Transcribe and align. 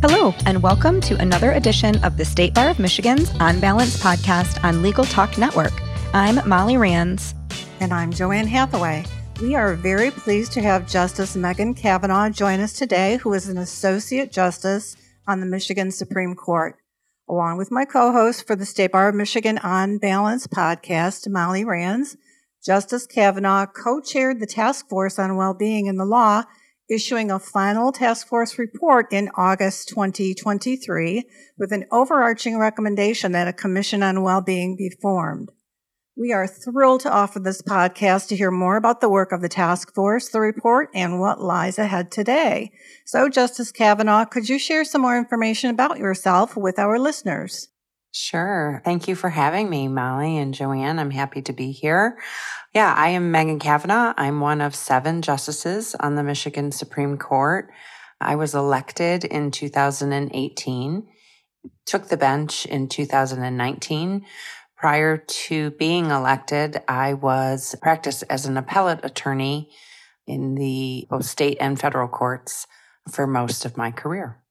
Hello, 0.00 0.32
and 0.46 0.62
welcome 0.62 1.00
to 1.00 1.20
another 1.20 1.50
edition 1.50 1.96
of 2.04 2.16
the 2.16 2.24
State 2.24 2.54
Bar 2.54 2.68
of 2.70 2.78
Michigan's 2.78 3.32
On 3.40 3.58
Balance 3.58 4.00
podcast 4.00 4.62
on 4.62 4.80
Legal 4.80 5.04
Talk 5.04 5.36
Network. 5.36 5.72
I'm 6.14 6.48
Molly 6.48 6.74
Ranns. 6.74 7.34
And 7.80 7.92
I'm 7.92 8.12
JoAnn 8.12 8.46
Hathaway. 8.46 9.04
We 9.42 9.56
are 9.56 9.74
very 9.74 10.12
pleased 10.12 10.52
to 10.52 10.60
have 10.60 10.88
Justice 10.88 11.34
Megan 11.34 11.74
Cavanagh 11.74 12.30
join 12.30 12.60
us 12.60 12.74
today, 12.74 13.16
who 13.16 13.34
is 13.34 13.48
an 13.48 13.58
Associate 13.58 14.30
Justice 14.30 14.96
on 15.26 15.40
the 15.40 15.46
Michigan 15.46 15.90
Supreme 15.90 16.36
Court. 16.36 16.76
Along 17.28 17.58
with 17.58 17.72
my 17.72 17.84
co 17.84 18.12
host 18.12 18.46
for 18.46 18.54
the 18.54 18.66
State 18.66 18.92
Bar 18.92 19.08
of 19.08 19.16
Michigan 19.16 19.58
On 19.58 19.98
Balance 19.98 20.46
podcast, 20.46 21.28
Molly 21.28 21.64
Ranns, 21.64 22.16
Justice 22.64 23.04
Cavanagh 23.04 23.66
co 23.66 24.00
chaired 24.00 24.38
the 24.38 24.46
Task 24.46 24.88
Force 24.88 25.18
on 25.18 25.34
Well-Being 25.34 25.86
in 25.86 25.96
the 25.96 26.04
Law 26.04 26.44
issuing 26.90 27.30
a 27.30 27.38
final 27.38 27.92
task 27.92 28.26
force 28.26 28.58
report 28.58 29.12
in 29.12 29.30
August 29.36 29.88
2023 29.88 31.24
with 31.58 31.72
an 31.72 31.84
overarching 31.90 32.58
recommendation 32.58 33.32
that 33.32 33.48
a 33.48 33.52
commission 33.52 34.02
on 34.02 34.22
well-being 34.22 34.76
be 34.76 34.90
formed. 35.02 35.50
We 36.16 36.32
are 36.32 36.48
thrilled 36.48 37.02
to 37.02 37.12
offer 37.12 37.38
this 37.38 37.62
podcast 37.62 38.26
to 38.28 38.36
hear 38.36 38.50
more 38.50 38.76
about 38.76 39.00
the 39.00 39.08
work 39.08 39.30
of 39.30 39.40
the 39.40 39.48
task 39.48 39.94
force, 39.94 40.28
the 40.28 40.40
report, 40.40 40.88
and 40.92 41.20
what 41.20 41.40
lies 41.40 41.78
ahead 41.78 42.10
today. 42.10 42.72
So, 43.06 43.28
Justice 43.28 43.70
Cavanagh, 43.70 44.24
could 44.24 44.48
you 44.48 44.58
share 44.58 44.84
some 44.84 45.02
more 45.02 45.16
information 45.16 45.70
about 45.70 45.98
yourself 45.98 46.56
with 46.56 46.76
our 46.78 46.98
listeners? 46.98 47.68
Sure. 48.12 48.80
Thank 48.84 49.06
you 49.06 49.14
for 49.14 49.28
having 49.28 49.68
me, 49.68 49.86
Molly 49.86 50.38
and 50.38 50.54
JoAnn. 50.54 50.98
I'm 50.98 51.10
happy 51.10 51.42
to 51.42 51.52
be 51.52 51.72
here. 51.72 52.18
Yeah, 52.74 52.92
I 52.96 53.10
am 53.10 53.30
Megan 53.30 53.58
Cavanagh. 53.58 54.14
I'm 54.16 54.40
one 54.40 54.60
of 54.60 54.74
seven 54.74 55.20
justices 55.20 55.94
on 56.00 56.14
the 56.14 56.22
Michigan 56.22 56.72
Supreme 56.72 57.18
Court. 57.18 57.70
I 58.20 58.36
was 58.36 58.54
elected 58.54 59.24
in 59.24 59.50
2018, 59.50 61.06
took 61.86 62.08
the 62.08 62.16
bench 62.16 62.66
in 62.66 62.88
2019. 62.88 64.24
Prior 64.76 65.16
to 65.18 65.70
being 65.72 66.10
elected, 66.10 66.82
I 66.88 67.14
was 67.14 67.74
practiced 67.82 68.24
as 68.30 68.46
an 68.46 68.56
appellate 68.56 69.04
attorney 69.04 69.70
in 70.26 70.54
the 70.54 71.06
both 71.10 71.24
state 71.24 71.58
and 71.60 71.78
federal 71.78 72.08
courts 72.08 72.66
for 73.10 73.26
most 73.26 73.64
of 73.64 73.76
my 73.76 73.90
career. 73.90 74.42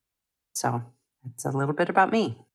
So 0.54 0.84
that's 1.24 1.46
a 1.46 1.58
little 1.58 1.76
bit 1.76 1.90
about 1.90 2.12
me. 2.12 2.47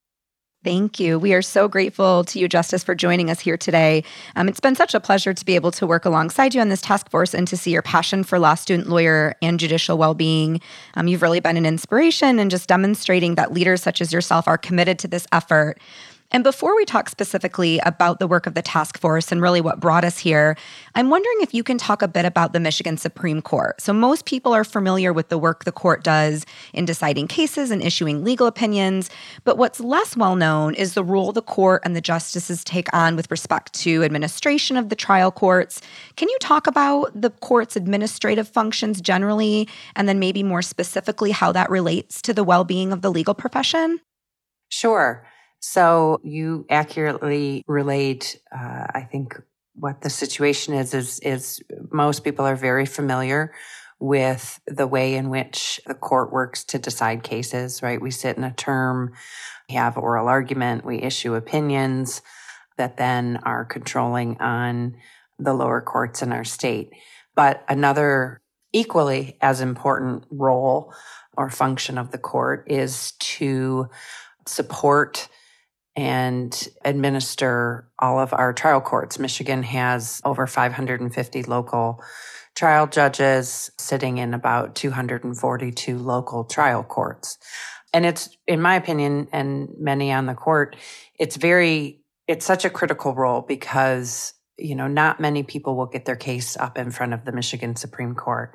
Thank 0.64 1.00
you. 1.00 1.18
We 1.18 1.34
are 1.34 1.42
so 1.42 1.66
grateful 1.66 2.22
to 2.24 2.38
you, 2.38 2.46
Justice, 2.46 2.84
for 2.84 2.94
joining 2.94 3.30
us 3.30 3.40
here 3.40 3.56
today. 3.56 4.04
Um, 4.36 4.48
it's 4.48 4.60
been 4.60 4.76
such 4.76 4.94
a 4.94 5.00
pleasure 5.00 5.34
to 5.34 5.44
be 5.44 5.56
able 5.56 5.72
to 5.72 5.88
work 5.88 6.04
alongside 6.04 6.54
you 6.54 6.60
on 6.60 6.68
this 6.68 6.80
task 6.80 7.10
force 7.10 7.34
and 7.34 7.48
to 7.48 7.56
see 7.56 7.72
your 7.72 7.82
passion 7.82 8.22
for 8.22 8.38
law 8.38 8.54
student, 8.54 8.88
lawyer, 8.88 9.34
and 9.42 9.58
judicial 9.58 9.98
well 9.98 10.14
being. 10.14 10.60
Um, 10.94 11.08
you've 11.08 11.22
really 11.22 11.40
been 11.40 11.56
an 11.56 11.66
inspiration 11.66 12.38
and 12.38 12.48
just 12.48 12.68
demonstrating 12.68 13.34
that 13.34 13.52
leaders 13.52 13.82
such 13.82 14.00
as 14.00 14.12
yourself 14.12 14.46
are 14.46 14.56
committed 14.56 15.00
to 15.00 15.08
this 15.08 15.26
effort. 15.32 15.80
And 16.34 16.42
before 16.42 16.74
we 16.74 16.86
talk 16.86 17.10
specifically 17.10 17.78
about 17.80 18.18
the 18.18 18.26
work 18.26 18.46
of 18.46 18.54
the 18.54 18.62
task 18.62 18.98
force 18.98 19.30
and 19.30 19.42
really 19.42 19.60
what 19.60 19.80
brought 19.80 20.02
us 20.02 20.16
here, 20.16 20.56
I'm 20.94 21.10
wondering 21.10 21.36
if 21.42 21.52
you 21.52 21.62
can 21.62 21.76
talk 21.76 22.00
a 22.00 22.08
bit 22.08 22.24
about 22.24 22.54
the 22.54 22.60
Michigan 22.60 22.96
Supreme 22.96 23.42
Court. 23.42 23.78
So, 23.82 23.92
most 23.92 24.24
people 24.24 24.54
are 24.54 24.64
familiar 24.64 25.12
with 25.12 25.28
the 25.28 25.36
work 25.36 25.64
the 25.64 25.72
court 25.72 26.02
does 26.02 26.46
in 26.72 26.86
deciding 26.86 27.28
cases 27.28 27.70
and 27.70 27.82
issuing 27.82 28.24
legal 28.24 28.46
opinions. 28.46 29.10
But 29.44 29.58
what's 29.58 29.78
less 29.78 30.16
well 30.16 30.34
known 30.34 30.74
is 30.74 30.94
the 30.94 31.04
role 31.04 31.32
the 31.32 31.42
court 31.42 31.82
and 31.84 31.94
the 31.94 32.00
justices 32.00 32.64
take 32.64 32.92
on 32.94 33.14
with 33.14 33.30
respect 33.30 33.74
to 33.74 34.02
administration 34.02 34.78
of 34.78 34.88
the 34.88 34.96
trial 34.96 35.30
courts. 35.30 35.82
Can 36.16 36.30
you 36.30 36.38
talk 36.40 36.66
about 36.66 37.12
the 37.14 37.30
court's 37.30 37.76
administrative 37.76 38.48
functions 38.48 39.02
generally, 39.02 39.68
and 39.96 40.08
then 40.08 40.18
maybe 40.18 40.42
more 40.42 40.62
specifically 40.62 41.30
how 41.30 41.52
that 41.52 41.68
relates 41.68 42.22
to 42.22 42.32
the 42.32 42.42
well 42.42 42.64
being 42.64 42.90
of 42.90 43.02
the 43.02 43.10
legal 43.10 43.34
profession? 43.34 44.00
Sure. 44.70 45.26
So 45.62 46.20
you 46.24 46.66
accurately 46.68 47.62
relayed, 47.68 48.26
uh, 48.50 48.86
I 48.94 49.08
think, 49.10 49.40
what 49.74 50.02
the 50.02 50.10
situation 50.10 50.74
is, 50.74 50.92
is, 50.92 51.18
is 51.20 51.62
most 51.90 52.24
people 52.24 52.44
are 52.44 52.56
very 52.56 52.84
familiar 52.84 53.54
with 54.00 54.60
the 54.66 54.88
way 54.88 55.14
in 55.14 55.30
which 55.30 55.80
the 55.86 55.94
court 55.94 56.32
works 56.32 56.64
to 56.64 56.78
decide 56.78 57.22
cases, 57.22 57.80
right? 57.80 58.02
We 58.02 58.10
sit 58.10 58.36
in 58.36 58.42
a 58.42 58.52
term, 58.52 59.12
we 59.68 59.76
have 59.76 59.96
oral 59.96 60.28
argument, 60.28 60.84
we 60.84 61.00
issue 61.00 61.36
opinions 61.36 62.20
that 62.76 62.96
then 62.96 63.38
are 63.44 63.64
controlling 63.64 64.38
on 64.40 64.96
the 65.38 65.54
lower 65.54 65.80
courts 65.80 66.22
in 66.22 66.32
our 66.32 66.44
state. 66.44 66.90
But 67.36 67.64
another 67.68 68.42
equally 68.72 69.38
as 69.40 69.60
important 69.60 70.24
role 70.28 70.92
or 71.36 71.48
function 71.48 71.98
of 71.98 72.10
the 72.10 72.18
court 72.18 72.64
is 72.66 73.12
to 73.12 73.88
support 74.46 75.28
and 75.94 76.68
administer 76.84 77.88
all 77.98 78.18
of 78.18 78.32
our 78.32 78.52
trial 78.52 78.80
courts. 78.80 79.18
Michigan 79.18 79.62
has 79.62 80.20
over 80.24 80.46
550 80.46 81.42
local 81.44 82.02
trial 82.54 82.86
judges 82.86 83.70
sitting 83.78 84.18
in 84.18 84.34
about 84.34 84.74
242 84.74 85.98
local 85.98 86.44
trial 86.44 86.82
courts. 86.82 87.38
And 87.92 88.06
it's, 88.06 88.30
in 88.46 88.60
my 88.62 88.76
opinion, 88.76 89.28
and 89.32 89.68
many 89.78 90.12
on 90.12 90.26
the 90.26 90.34
court, 90.34 90.76
it's 91.18 91.36
very, 91.36 92.00
it's 92.26 92.46
such 92.46 92.64
a 92.64 92.70
critical 92.70 93.14
role 93.14 93.42
because, 93.42 94.32
you 94.56 94.74
know, 94.74 94.88
not 94.88 95.20
many 95.20 95.42
people 95.42 95.76
will 95.76 95.86
get 95.86 96.06
their 96.06 96.16
case 96.16 96.56
up 96.56 96.78
in 96.78 96.90
front 96.90 97.12
of 97.12 97.24
the 97.26 97.32
Michigan 97.32 97.76
Supreme 97.76 98.14
Court 98.14 98.54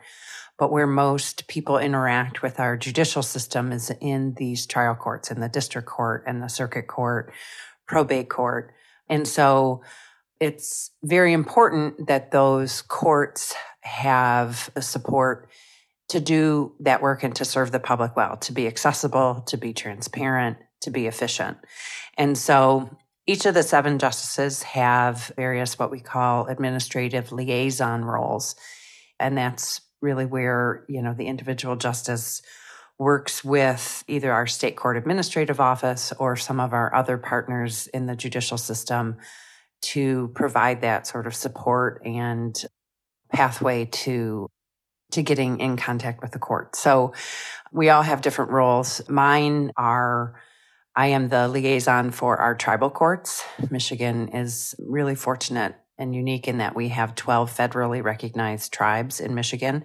but 0.57 0.71
where 0.71 0.87
most 0.87 1.47
people 1.47 1.77
interact 1.77 2.41
with 2.41 2.59
our 2.59 2.77
judicial 2.77 3.21
system 3.21 3.71
is 3.71 3.91
in 4.01 4.33
these 4.35 4.65
trial 4.65 4.95
courts, 4.95 5.29
in 5.29 5.39
the 5.39 5.49
district 5.49 5.87
court 5.87 6.23
and 6.25 6.41
the 6.41 6.47
circuit 6.47 6.87
court, 6.87 7.31
probate 7.87 8.29
court. 8.29 8.73
And 9.07 9.27
so 9.27 9.83
it's 10.39 10.91
very 11.03 11.33
important 11.33 12.07
that 12.07 12.31
those 12.31 12.81
courts 12.81 13.55
have 13.81 14.69
support 14.79 15.49
to 16.09 16.19
do 16.19 16.73
that 16.79 17.01
work 17.01 17.23
and 17.23 17.35
to 17.35 17.45
serve 17.45 17.71
the 17.71 17.79
public 17.79 18.15
well, 18.15 18.37
to 18.37 18.53
be 18.53 18.67
accessible, 18.67 19.43
to 19.47 19.57
be 19.57 19.73
transparent, 19.73 20.57
to 20.81 20.89
be 20.89 21.05
efficient. 21.07 21.57
And 22.17 22.37
so 22.37 22.97
each 23.25 23.45
of 23.45 23.53
the 23.53 23.63
seven 23.63 23.99
justices 23.99 24.63
have 24.63 25.33
various 25.35 25.77
what 25.77 25.91
we 25.91 25.99
call 25.99 26.47
administrative 26.47 27.31
liaison 27.31 28.05
roles. 28.05 28.55
And 29.19 29.37
that's 29.37 29.81
really 30.01 30.25
where, 30.25 30.85
you 30.87 31.01
know, 31.01 31.13
the 31.13 31.25
individual 31.25 31.75
justice 31.75 32.41
works 32.99 33.43
with 33.43 34.03
either 34.07 34.31
our 34.31 34.47
state 34.47 34.75
court 34.75 34.97
administrative 34.97 35.59
office 35.59 36.11
or 36.19 36.35
some 36.35 36.59
of 36.59 36.73
our 36.73 36.93
other 36.95 37.17
partners 37.17 37.87
in 37.87 38.07
the 38.07 38.15
judicial 38.15 38.57
system 38.57 39.17
to 39.81 40.31
provide 40.33 40.81
that 40.81 41.05
sort 41.05 41.27
of 41.27 41.35
support 41.35 42.01
and 42.05 42.65
pathway 43.31 43.85
to 43.85 44.47
to 45.09 45.21
getting 45.21 45.59
in 45.61 45.77
contact 45.77 46.21
with 46.21 46.31
the 46.31 46.39
court. 46.39 46.75
So 46.75 47.13
we 47.71 47.89
all 47.89 48.01
have 48.01 48.21
different 48.21 48.51
roles. 48.51 49.07
Mine 49.07 49.71
are 49.77 50.35
I 50.95 51.07
am 51.07 51.29
the 51.29 51.47
liaison 51.47 52.11
for 52.11 52.37
our 52.37 52.55
tribal 52.55 52.89
courts. 52.89 53.43
Michigan 53.69 54.29
is 54.29 54.75
really 54.79 55.15
fortunate 55.15 55.75
and 55.97 56.15
unique 56.15 56.47
in 56.47 56.57
that 56.59 56.75
we 56.75 56.89
have 56.89 57.15
12 57.15 57.51
federally 57.55 58.03
recognized 58.03 58.71
tribes 58.71 59.19
in 59.19 59.35
Michigan, 59.35 59.83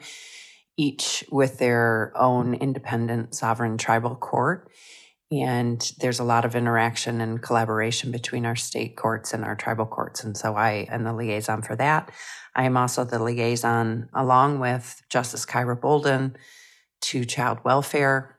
each 0.76 1.24
with 1.30 1.58
their 1.58 2.12
own 2.16 2.54
independent 2.54 3.34
sovereign 3.34 3.78
tribal 3.78 4.14
court. 4.14 4.70
And 5.30 5.90
there's 6.00 6.18
a 6.18 6.24
lot 6.24 6.44
of 6.44 6.54
interaction 6.54 7.22
and 7.22 7.42
collaboration 7.42 8.10
between 8.10 8.44
our 8.44 8.56
state 8.56 8.96
courts 8.96 9.32
and 9.32 9.44
our 9.44 9.56
tribal 9.56 9.86
courts. 9.86 10.22
And 10.22 10.36
so 10.36 10.54
I 10.54 10.86
am 10.90 11.04
the 11.04 11.14
liaison 11.14 11.62
for 11.62 11.74
that. 11.76 12.10
I 12.54 12.64
am 12.64 12.76
also 12.76 13.04
the 13.04 13.22
liaison 13.22 14.10
along 14.12 14.58
with 14.58 15.00
Justice 15.08 15.46
Kyra 15.46 15.80
Bolden 15.80 16.36
to 17.02 17.24
child 17.24 17.58
welfare 17.64 18.38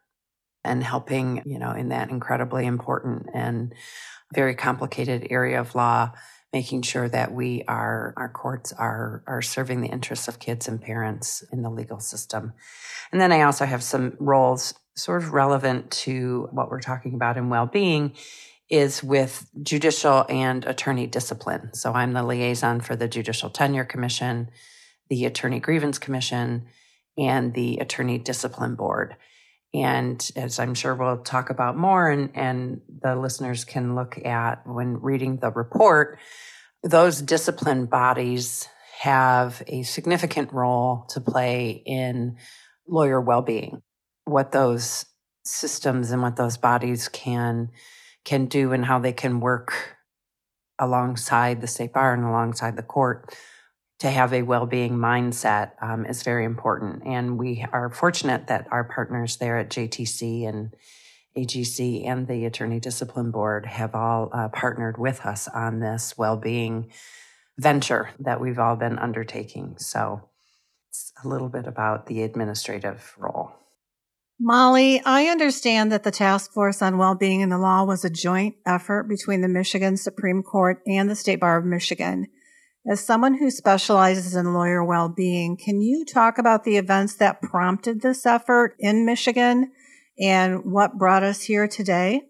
and 0.63 0.83
helping, 0.83 1.41
you 1.45 1.57
know, 1.57 1.71
in 1.71 1.89
that 1.89 2.11
incredibly 2.11 2.65
important 2.67 3.27
and 3.33 3.73
very 4.33 4.55
complicated 4.55 5.27
area 5.31 5.59
of 5.59 5.73
law 5.75 6.11
making 6.53 6.83
sure 6.83 7.09
that 7.09 7.33
we 7.33 7.63
are 7.67 8.13
our 8.15 8.29
courts 8.29 8.71
are 8.73 9.23
are 9.27 9.41
serving 9.41 9.81
the 9.81 9.89
interests 9.89 10.27
of 10.27 10.39
kids 10.39 10.67
and 10.67 10.79
parents 10.79 11.43
in 11.51 11.63
the 11.63 11.69
legal 11.69 11.99
system. 11.99 12.53
And 13.11 13.19
then 13.19 13.31
I 13.31 13.41
also 13.41 13.65
have 13.65 13.83
some 13.83 14.15
roles 14.19 14.75
sort 14.95 15.23
of 15.23 15.33
relevant 15.33 15.89
to 15.89 16.47
what 16.51 16.69
we're 16.69 16.79
talking 16.79 17.15
about 17.15 17.35
in 17.35 17.49
well-being 17.49 18.13
is 18.69 19.03
with 19.03 19.49
judicial 19.61 20.25
and 20.29 20.65
attorney 20.65 21.07
discipline. 21.07 21.73
So 21.73 21.93
I'm 21.93 22.13
the 22.13 22.23
liaison 22.23 22.79
for 22.79 22.95
the 22.95 23.07
Judicial 23.07 23.49
Tenure 23.49 23.85
Commission, 23.85 24.49
the 25.09 25.25
Attorney 25.25 25.59
Grievance 25.59 25.99
Commission, 25.99 26.67
and 27.17 27.53
the 27.53 27.77
Attorney 27.77 28.17
Discipline 28.17 28.75
Board. 28.75 29.15
And 29.73 30.31
as 30.35 30.59
I'm 30.59 30.75
sure 30.75 30.93
we'll 30.93 31.23
talk 31.23 31.49
about 31.49 31.75
more, 31.75 32.07
and, 32.09 32.29
and 32.35 32.81
the 33.01 33.15
listeners 33.15 33.65
can 33.65 33.95
look 33.95 34.23
at 34.23 34.67
when 34.67 35.01
reading 35.01 35.37
the 35.37 35.51
report, 35.51 36.19
those 36.83 37.21
discipline 37.21 37.87
bodies 37.87 38.67
have 38.99 39.63
a 39.67 39.83
significant 39.83 40.53
role 40.53 41.05
to 41.09 41.19
play 41.19 41.81
in 41.85 42.37
lawyer 42.87 43.19
well 43.19 43.41
being. 43.41 43.81
What 44.25 44.51
those 44.51 45.05
systems 45.43 46.11
and 46.11 46.21
what 46.21 46.35
those 46.35 46.57
bodies 46.57 47.09
can 47.09 47.69
can 48.23 48.45
do 48.45 48.71
and 48.71 48.85
how 48.85 48.99
they 48.99 49.11
can 49.11 49.41
work 49.41 49.97
alongside 50.79 51.59
the 51.59 51.67
state 51.67 51.91
bar 51.91 52.13
and 52.13 52.23
alongside 52.23 52.77
the 52.77 52.83
court 52.83 53.35
to 53.99 54.09
have 54.09 54.33
a 54.33 54.41
well-being 54.41 54.93
mindset 54.93 55.71
um, 55.81 56.05
is 56.05 56.23
very 56.23 56.45
important. 56.45 57.03
And 57.05 57.37
we 57.37 57.65
are 57.71 57.89
fortunate 57.89 58.47
that 58.47 58.67
our 58.71 58.83
partners 58.83 59.37
there 59.37 59.57
at 59.57 59.69
jtc 59.69 60.47
and 60.47 60.75
agc 61.37 62.05
and 62.05 62.27
the 62.27 62.45
attorney 62.45 62.79
discipline 62.79 63.31
board 63.31 63.65
have 63.65 63.95
all 63.95 64.29
uh, 64.33 64.49
partnered 64.49 64.97
with 64.97 65.25
us 65.25 65.47
on 65.47 65.79
this 65.79 66.17
well-being 66.17 66.91
venture 67.57 68.09
that 68.19 68.41
we've 68.41 68.59
all 68.59 68.75
been 68.75 68.99
undertaking. 68.99 69.75
So 69.77 70.29
it's 70.89 71.13
a 71.23 71.27
little 71.27 71.49
bit 71.49 71.67
about 71.67 72.07
the 72.07 72.23
administrative 72.23 73.15
role. 73.17 73.53
Molly, 74.39 75.01
I 75.05 75.27
understand 75.27 75.91
that 75.91 76.03
the 76.03 76.11
Task 76.11 76.51
Force 76.51 76.81
on 76.81 76.97
Wellbeing 76.97 77.41
in 77.41 77.49
the 77.49 77.57
Law 77.57 77.83
was 77.83 78.03
a 78.03 78.09
joint 78.09 78.55
effort 78.65 79.07
between 79.07 79.41
the 79.41 79.47
Michigan 79.47 79.95
Supreme 79.95 80.41
Court 80.41 80.81
and 80.87 81.09
the 81.09 81.15
State 81.15 81.39
Bar 81.39 81.57
of 81.57 81.65
Michigan. 81.65 82.27
As 82.85 82.99
someone 82.99 83.35
who 83.35 83.49
specializes 83.49 84.35
in 84.35 84.53
lawyer 84.53 84.83
well-being, 84.83 85.55
can 85.55 85.81
you 85.81 86.03
talk 86.03 86.37
about 86.37 86.65
the 86.65 86.75
events 86.75 87.15
that 87.15 87.41
prompted 87.41 88.01
this 88.01 88.25
effort 88.25 88.75
in 88.77 89.05
Michigan 89.05 89.71
and 90.19 90.65
what 90.65 90.97
brought 90.97 91.23
us 91.23 91.43
here 91.43 91.65
today? 91.65 92.23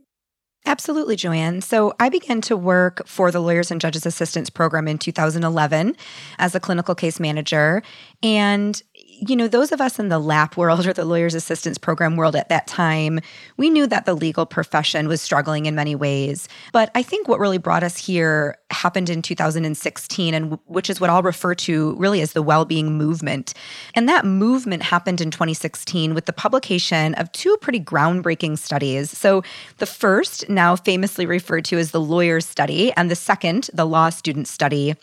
Absolutely, 0.65 1.17
JoAnn. 1.17 1.61
So 1.61 1.93
I 1.99 2.07
began 2.07 2.39
to 2.41 2.55
work 2.55 3.05
for 3.05 3.31
the 3.31 3.41
Lawyers 3.41 3.69
and 3.69 3.81
Judges 3.81 4.05
Assistance 4.05 4.49
Program 4.49 4.87
in 4.87 4.97
2011 4.97 5.97
as 6.39 6.55
a 6.55 6.59
clinical 6.59 6.95
case 6.95 7.19
manager. 7.19 7.83
And 8.21 8.81
you 9.27 9.35
know, 9.35 9.47
those 9.47 9.71
of 9.71 9.81
us 9.81 9.99
in 9.99 10.09
the 10.09 10.19
LAP 10.19 10.57
world 10.57 10.85
or 10.87 10.93
the 10.93 11.05
lawyer's 11.05 11.35
assistance 11.35 11.77
program 11.77 12.15
world 12.15 12.35
at 12.35 12.49
that 12.49 12.67
time, 12.67 13.19
we 13.57 13.69
knew 13.69 13.87
that 13.87 14.05
the 14.05 14.13
legal 14.13 14.45
profession 14.45 15.07
was 15.07 15.21
struggling 15.21 15.65
in 15.65 15.75
many 15.75 15.95
ways. 15.95 16.47
But 16.71 16.91
I 16.95 17.03
think 17.03 17.27
what 17.27 17.39
really 17.39 17.57
brought 17.57 17.83
us 17.83 17.97
here 17.97 18.57
happened 18.71 19.09
in 19.09 19.21
2016, 19.21 20.33
and 20.33 20.57
which 20.65 20.89
is 20.89 20.99
what 20.99 21.09
I'll 21.09 21.23
refer 21.23 21.55
to 21.55 21.95
really 21.95 22.21
as 22.21 22.33
the 22.33 22.41
well-being 22.41 22.97
movement. 22.97 23.53
And 23.95 24.09
that 24.09 24.25
movement 24.25 24.83
happened 24.83 25.21
in 25.21 25.31
2016 25.31 26.13
with 26.13 26.25
the 26.25 26.33
publication 26.33 27.13
of 27.15 27.31
two 27.31 27.55
pretty 27.57 27.79
groundbreaking 27.79 28.57
studies. 28.57 29.15
So 29.15 29.43
the 29.77 29.85
first, 29.85 30.49
now 30.49 30.75
famously 30.75 31.25
referred 31.25 31.65
to 31.65 31.77
as 31.77 31.91
the 31.91 32.01
lawyer's 32.01 32.45
study, 32.45 32.91
and 32.93 33.09
the 33.09 33.15
second, 33.15 33.69
the 33.73 33.85
law 33.85 34.09
student 34.09 34.47
study 34.47 34.95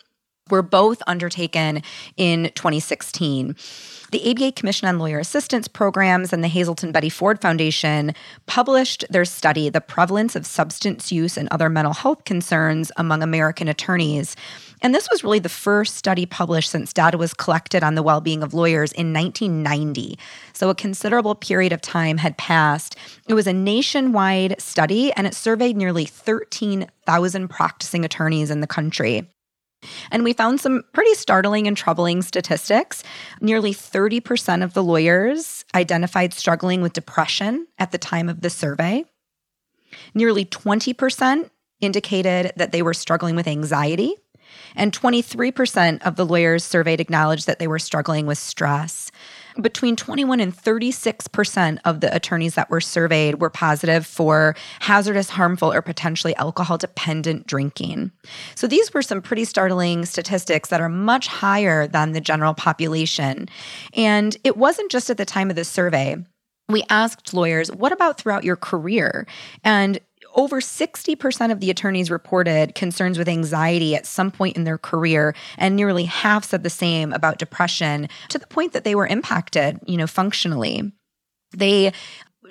were 0.51 0.61
both 0.61 1.01
undertaken 1.07 1.81
in 2.17 2.51
2016. 2.55 3.55
The 4.11 4.29
ABA 4.29 4.51
Commission 4.51 4.89
on 4.89 4.99
Lawyer 4.99 5.19
Assistance 5.19 5.69
Programs 5.69 6.33
and 6.33 6.43
the 6.43 6.49
Hazelden 6.49 6.91
Betty 6.91 7.07
Ford 7.07 7.39
Foundation 7.39 8.13
published 8.45 9.05
their 9.09 9.23
study, 9.23 9.69
The 9.69 9.79
Prevalence 9.79 10.35
of 10.35 10.45
Substance 10.45 11.13
Use 11.13 11.37
and 11.37 11.47
Other 11.49 11.69
Mental 11.69 11.93
Health 11.93 12.25
Concerns 12.25 12.91
Among 12.97 13.23
American 13.23 13.69
Attorneys. 13.69 14.35
And 14.81 14.93
this 14.93 15.07
was 15.09 15.23
really 15.23 15.39
the 15.39 15.47
first 15.47 15.95
study 15.95 16.25
published 16.25 16.71
since 16.71 16.91
data 16.91 17.17
was 17.17 17.33
collected 17.33 17.83
on 17.83 17.95
the 17.95 18.03
well 18.03 18.19
being 18.19 18.43
of 18.43 18.53
lawyers 18.53 18.91
in 18.91 19.13
1990. 19.13 20.19
So 20.51 20.69
a 20.69 20.75
considerable 20.75 21.35
period 21.35 21.71
of 21.71 21.81
time 21.81 22.17
had 22.17 22.37
passed. 22.37 22.97
It 23.29 23.33
was 23.33 23.47
a 23.47 23.53
nationwide 23.53 24.61
study 24.61 25.13
and 25.13 25.25
it 25.25 25.35
surveyed 25.35 25.77
nearly 25.77 26.03
13,000 26.03 27.47
practicing 27.47 28.03
attorneys 28.03 28.51
in 28.51 28.59
the 28.59 28.67
country. 28.67 29.25
And 30.11 30.23
we 30.23 30.33
found 30.33 30.59
some 30.59 30.83
pretty 30.93 31.13
startling 31.15 31.67
and 31.67 31.75
troubling 31.75 32.21
statistics. 32.21 33.03
Nearly 33.39 33.73
30% 33.73 34.63
of 34.63 34.73
the 34.73 34.83
lawyers 34.83 35.65
identified 35.73 36.33
struggling 36.33 36.81
with 36.81 36.93
depression 36.93 37.67
at 37.79 37.91
the 37.91 37.97
time 37.97 38.29
of 38.29 38.41
the 38.41 38.49
survey. 38.49 39.05
Nearly 40.13 40.45
20% 40.45 41.49
indicated 41.79 42.53
that 42.55 42.71
they 42.71 42.81
were 42.81 42.93
struggling 42.93 43.35
with 43.35 43.47
anxiety. 43.47 44.15
And 44.75 44.91
23% 44.91 46.01
of 46.03 46.15
the 46.15 46.25
lawyers 46.25 46.63
surveyed 46.63 46.99
acknowledged 46.99 47.47
that 47.47 47.59
they 47.59 47.67
were 47.67 47.79
struggling 47.79 48.25
with 48.25 48.37
stress. 48.37 49.11
Between 49.59 49.95
21 49.95 50.39
and 50.39 50.55
36% 50.55 51.79
of 51.85 51.99
the 51.99 52.13
attorneys 52.15 52.55
that 52.55 52.69
were 52.69 52.81
surveyed 52.81 53.41
were 53.41 53.49
positive 53.49 54.05
for 54.05 54.55
hazardous, 54.79 55.29
harmful, 55.29 55.73
or 55.73 55.81
potentially 55.81 56.35
alcohol 56.35 56.77
dependent 56.77 57.47
drinking. 57.47 58.11
So 58.55 58.67
these 58.67 58.93
were 58.93 59.01
some 59.01 59.21
pretty 59.21 59.45
startling 59.45 60.05
statistics 60.05 60.69
that 60.69 60.81
are 60.81 60.89
much 60.89 61.27
higher 61.27 61.87
than 61.87 62.11
the 62.11 62.21
general 62.21 62.53
population. 62.53 63.49
And 63.93 64.37
it 64.43 64.57
wasn't 64.57 64.91
just 64.91 65.09
at 65.09 65.17
the 65.17 65.25
time 65.25 65.49
of 65.49 65.55
the 65.55 65.65
survey 65.65 66.17
we 66.71 66.83
asked 66.89 67.33
lawyers, 67.33 67.71
what 67.71 67.91
about 67.91 68.17
throughout 68.17 68.43
your 68.43 68.55
career? 68.55 69.27
And 69.63 69.99
over 70.35 70.61
60% 70.61 71.51
of 71.51 71.59
the 71.59 71.69
attorneys 71.69 72.11
reported 72.11 72.75
concerns 72.75 73.17
with 73.17 73.27
anxiety 73.27 73.95
at 73.95 74.05
some 74.05 74.31
point 74.31 74.57
in 74.57 74.63
their 74.63 74.77
career 74.77 75.35
and 75.57 75.75
nearly 75.75 76.05
half 76.05 76.45
said 76.45 76.63
the 76.63 76.69
same 76.69 77.13
about 77.13 77.37
depression 77.37 78.07
to 78.29 78.37
the 78.37 78.47
point 78.47 78.73
that 78.73 78.83
they 78.83 78.95
were 78.95 79.07
impacted 79.07 79.79
you 79.85 79.97
know 79.97 80.07
functionally 80.07 80.91
they 81.55 81.91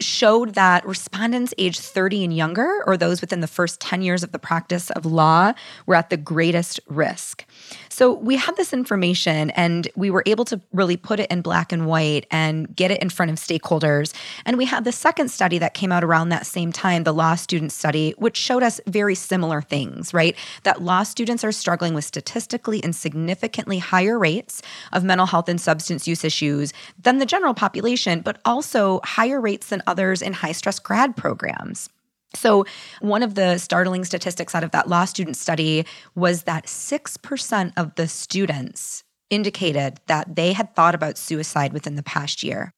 showed 0.00 0.55
that 0.55 0.87
respondents 0.87 1.55
aged 1.59 1.81
30 1.81 2.25
and 2.25 2.37
younger, 2.37 2.82
or 2.87 2.97
those 2.97 3.21
within 3.21 3.41
the 3.41 3.47
first 3.47 3.81
10 3.81 4.03
years 4.03 4.23
of 4.23 4.32
the 4.32 4.38
practice 4.38 4.91
of 4.91 5.05
law, 5.05 5.53
were 5.87 5.94
at 5.94 6.11
the 6.11 6.17
greatest 6.17 6.81
risk. 6.88 7.44
So 7.89 8.15
we 8.15 8.37
had 8.37 8.57
this 8.57 8.73
information 8.73 9.51
and 9.51 9.89
we 9.97 10.11
were 10.11 10.23
able 10.27 10.45
to 10.47 10.61
really 10.73 10.97
put 10.97 11.21
it 11.21 11.31
in 11.31 11.43
black 11.43 11.73
and 11.73 11.87
white 11.87 12.27
and 12.31 12.75
get 12.75 12.91
it 12.91 13.03
in 13.03 13.11
front 13.11 13.31
of 13.31 13.37
stakeholders. 13.37 14.15
And 14.47 14.57
we 14.57 14.65
had 14.65 14.85
the 14.85 14.93
second 14.93 15.31
study 15.31 15.59
that 15.59 15.75
came 15.75 15.93
out 15.93 16.05
around 16.05 16.31
that 16.31 16.47
same 16.47 16.73
time, 16.73 17.05
the 17.05 17.12
law 17.12 17.35
student 17.35 17.73
study, 17.73 18.15
which 18.19 18.37
showed 18.37 18.62
us 18.62 18.81
very 18.87 19.15
similar 19.15 19.61
things, 19.61 20.15
right? 20.15 20.37
That 20.62 20.83
law 20.83 21.03
students 21.03 21.45
are 21.45 21.53
struggling 21.53 21.95
with 21.95 22.05
statistically 22.05 22.83
and 22.83 22.95
significantly 22.95 23.79
higher 23.79 24.19
rates 24.19 24.63
of 24.93 25.05
mental 25.05 25.27
health 25.27 25.49
and 25.49 25.61
substance 25.61 26.09
use 26.09 26.25
issues 26.25 26.73
than 27.03 27.19
the 27.19 27.27
general 27.27 27.55
population, 27.55 28.21
but 28.21 28.41
also 28.45 29.01
higher 29.05 29.41
rates 29.41 29.69
than 29.69 29.83
others 29.87 30.23
in 30.23 30.33
high 30.33 30.53
stress 30.53 30.79
grad 30.79 31.17
programs. 31.17 31.91
So, 32.35 32.65
one 33.00 33.23
of 33.23 33.35
the 33.35 33.59
startling 33.59 34.05
statistics 34.05 34.55
out 34.55 34.62
of 34.62 34.71
that 34.71 34.88
law 34.88 35.05
student 35.05 35.37
study 35.37 35.85
was 36.15 36.44
that 36.44 36.67
6% 36.67 37.73
of 37.77 37.94
the 37.97 38.06
students 38.06 39.03
indicated 39.31 40.00
that 40.06 40.37
they 40.37 40.53
had 40.53 40.75
thought 40.75 40.94
about 40.94 41.19
suicide 41.19 41.73
within 41.73 41.97
the 41.97 42.03
past 42.03 42.43
year. 42.43 42.73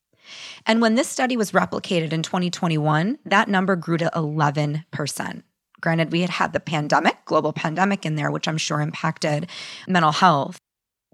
And 0.67 0.81
when 0.81 0.95
this 0.95 1.09
study 1.09 1.37
was 1.37 1.53
replicated 1.53 2.13
in 2.13 2.23
2021, 2.23 3.19
that 3.27 3.49
number 3.49 3.77
grew 3.77 3.99
to 3.99 4.11
11%. 4.15 5.43
Granted, 5.81 6.13
we 6.13 6.21
had 6.21 6.31
had 6.31 6.53
the 6.53 6.61
pandemic, 6.61 7.25
global 7.25 7.53
pandemic 7.53 8.07
in 8.07 8.15
there, 8.15 8.31
which 8.31 8.47
I'm 8.47 8.59
sure 8.59 8.81
impacted 8.81 9.51
mental 9.89 10.13
health. 10.13 10.59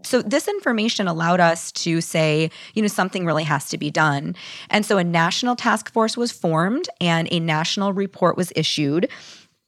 So, 0.04 0.22
this 0.22 0.46
information 0.46 1.08
allowed 1.08 1.40
us 1.40 1.72
to 1.72 2.00
say, 2.00 2.50
you 2.74 2.82
know, 2.82 2.88
something 2.88 3.26
really 3.26 3.44
has 3.44 3.68
to 3.70 3.78
be 3.78 3.90
done. 3.90 4.36
And 4.70 4.86
so, 4.86 4.96
a 4.98 5.04
national 5.04 5.56
task 5.56 5.92
force 5.92 6.16
was 6.16 6.30
formed 6.30 6.88
and 7.00 7.28
a 7.32 7.40
national 7.40 7.92
report 7.92 8.36
was 8.36 8.52
issued. 8.54 9.08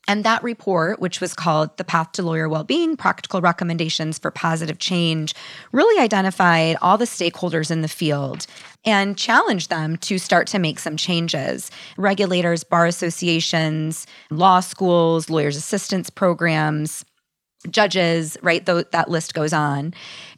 And 0.09 0.25
that 0.25 0.43
report, 0.43 0.99
which 0.99 1.21
was 1.21 1.35
called 1.35 1.77
The 1.77 1.85
Path 1.85 2.13
to 2.13 2.23
Lawyer 2.23 2.49
Wellbeing 2.49 2.97
Practical 2.97 3.41
Recommendations 3.41 4.19
for 4.19 4.31
Positive 4.31 4.79
Change, 4.79 5.35
really 5.73 6.03
identified 6.03 6.77
all 6.83 6.99
the 6.99 7.05
stakeholders 7.05 7.71
in 7.71 7.83
the 7.83 7.89
field 7.89 8.47
and 8.85 9.17
challenged 9.17 9.71
them 9.71 9.97
to 9.99 10.19
start 10.19 10.47
to 10.49 10.59
make 10.59 10.81
some 10.81 10.97
changes. 10.97 11.71
Regulators, 11.97 12.65
bar 12.65 12.87
associations, 12.87 14.07
law 14.31 14.59
schools, 14.59 15.31
lawyers' 15.31 15.57
assistance 15.57 16.11
programs, 16.11 17.05
judges, 17.69 18.37
right? 18.43 18.65
Th- 18.65 18.87
that 18.93 19.11
list 19.11 19.35
goes 19.35 19.53
on. 19.53 19.93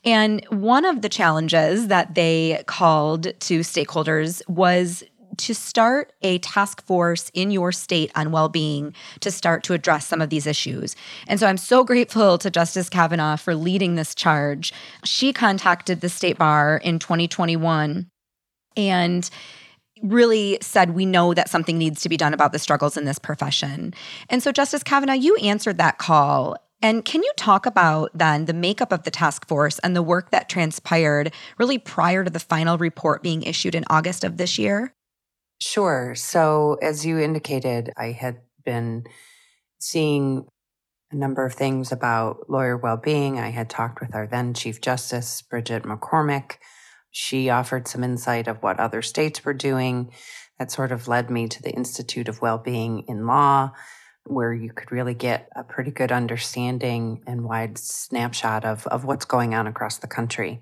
And 0.05 0.45
one 0.51 0.85
of 0.85 1.03
the 1.03 1.09
challenges 1.09 1.89
that 1.89 2.15
they 2.15 2.63
called 2.67 3.25
to 3.25 3.61
stakeholders 3.61 4.43
was 4.49 5.05
to 5.39 5.55
start 5.55 6.13
a 6.23 6.39
task 6.39 6.85
force 6.85 7.31
in 7.35 7.51
your 7.51 7.73
state 7.73 8.11
on 8.15 8.33
well-being 8.33 8.95
to 9.21 9.31
start 9.31 9.63
to 9.65 9.73
address 9.73 10.07
some 10.07 10.21
of 10.21 10.31
these 10.31 10.47
issues. 10.47 10.95
And 11.27 11.41
so 11.41 11.47
I'm 11.47 11.57
so 11.57 11.85
grateful 11.85 12.39
to 12.39 12.51
Justice 12.51 12.89
Cavanagh 12.89 13.37
for 13.37 13.55
leading 13.55 13.95
this 13.95 14.15
charge. 14.15 14.73
She 15.05 15.33
contacted 15.33 16.01
the 16.01 16.09
state 16.09 16.39
bar 16.39 16.81
in 16.85 16.99
2021 16.99 18.09
and 18.77 19.31
really 20.03 20.59
said 20.61 20.91
we 20.91 21.07
know 21.07 21.33
that 21.33 21.49
something 21.49 21.79
needs 21.79 22.03
to 22.03 22.09
be 22.09 22.17
done 22.17 22.35
about 22.35 22.53
the 22.53 22.59
struggles 22.59 22.97
in 22.97 23.05
this 23.05 23.19
profession. 23.19 23.95
And 24.29 24.43
so 24.43 24.53
Justice 24.53 24.83
Cavanagh, 24.83 25.15
you 25.15 25.37
answered 25.37 25.79
that 25.79 25.99
call 25.99 26.57
and 26.83 27.05
can 27.05 27.23
you 27.23 27.33
talk 27.37 27.65
about 27.67 28.11
then 28.13 28.47
the 28.47 28.53
makeup 28.53 28.93
of 28.93 29.05
the 29.05 29.11
task 29.11 29.47
force 29.47 29.79
and 29.81 29.95
the 29.95 30.03
work 30.03 30.31
that 30.31 30.49
transpired 30.49 31.33
really 31.59 31.79
prior 31.79 32.25
to 32.25 32.31
the 32.31 32.41
final 32.41 32.79
report 32.79 33.23
being 33.23 33.43
issued 33.43 33.75
in 33.75 33.85
August 33.89 34.25
of 34.25 34.37
this 34.37 34.59
year? 34.59 34.95
Sure. 35.61 36.15
So, 36.15 36.77
as 36.83 37.07
you 37.07 37.19
indicated, 37.19 37.93
I 37.97 38.13
had 38.13 38.41
been 38.65 39.05
seeing 39.79 40.47
a 41.13 41.17
number 41.17 41.45
of 41.45 41.55
things 41.55 41.93
about 41.93 42.51
lawyer 42.51 42.77
well 42.77 42.97
being. 42.97 43.39
I 43.39 43.51
had 43.51 43.71
talked 43.71 44.01
with 44.01 44.15
our 44.15 44.27
then 44.27 44.55
Chief 44.55 44.81
Justice, 44.81 45.43
Bridget 45.43 45.85
McCormack, 45.85 46.57
she 47.13 47.51
offered 47.51 47.87
some 47.87 48.03
insight 48.03 48.49
of 48.49 48.63
what 48.63 48.81
other 48.81 49.03
states 49.03 49.45
were 49.45 49.55
doing. 49.55 50.11
That 50.59 50.73
sort 50.73 50.91
of 50.91 51.09
led 51.09 51.31
me 51.31 51.47
to 51.47 51.63
the 51.63 51.71
Institute 51.71 52.27
of 52.27 52.41
Well 52.41 52.59
Being 52.59 53.05
in 53.07 53.27
Law, 53.27 53.73
where 54.25 54.53
you 54.53 54.73
could 54.73 54.93
really 54.93 55.15
get 55.15 55.49
a 55.57 55.65
pretty 55.65 55.91
good 55.91 56.13
understanding 56.13 57.23
and 57.27 57.45
wide 57.45 57.77
snapshot 57.79 58.65
of, 58.65 58.87
of 58.87 59.05
what's 59.05 59.25
going 59.25 59.55
on 59.55 59.67
across 59.67 59.99
the 59.99 60.07
country. 60.07 60.61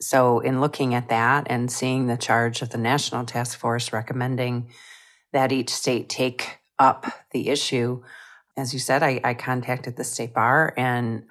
So, 0.00 0.38
in 0.40 0.60
looking 0.60 0.94
at 0.94 1.08
that 1.08 1.46
and 1.50 1.70
seeing 1.70 2.06
the 2.06 2.16
charge 2.16 2.62
of 2.62 2.70
the 2.70 2.78
National 2.78 3.24
Task 3.24 3.58
Force 3.58 3.92
recommending 3.92 4.70
that 5.32 5.52
each 5.52 5.70
state 5.70 6.08
take 6.08 6.58
up 6.78 7.06
the 7.32 7.48
issue, 7.48 8.02
as 8.56 8.72
you 8.72 8.78
said, 8.78 9.02
I, 9.02 9.20
I 9.24 9.34
contacted 9.34 9.96
the 9.96 10.04
state 10.04 10.34
bar 10.34 10.72
and 10.76 11.24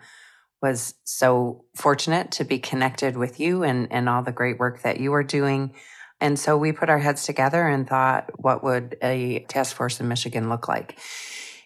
was 0.62 0.96
so 1.04 1.66
fortunate 1.76 2.32
to 2.32 2.44
be 2.44 2.60
connected 2.60 3.16
with 3.16 3.40
you 3.40 3.64
and, 3.64 3.88
and 3.92 4.10
all 4.10 4.24
the 4.24 4.32
great 4.32 4.60
work 4.60 4.82
that 4.82 5.00
you 5.00 5.14
are 5.14 5.24
doing. 5.24 5.74
And 6.20 6.38
so 6.40 6.58
we 6.58 6.72
put 6.72 6.90
our 6.90 6.98
heads 6.98 7.26
together 7.26 7.68
and 7.68 7.88
thought, 7.88 8.32
what 8.38 8.64
would 8.64 8.98
a 9.02 9.46
task 9.48 9.76
force 9.76 10.00
in 10.00 10.08
Michigan 10.08 10.50
look 10.50 10.68
like? 10.68 10.98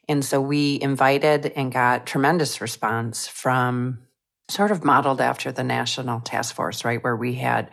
And 0.08 0.26
so 0.26 0.42
we 0.42 0.80
invited 0.82 1.54
and 1.56 1.72
got 1.72 2.06
tremendous 2.06 2.62
response 2.62 3.28
from 3.28 4.00
sort 4.50 4.72
of 4.72 4.84
modeled 4.84 5.22
after 5.22 5.52
the 5.52 5.64
National 5.64 6.20
Task 6.20 6.56
Force, 6.56 6.84
right? 6.84 7.04
Where 7.04 7.16
we 7.16 7.36
had 7.36 7.70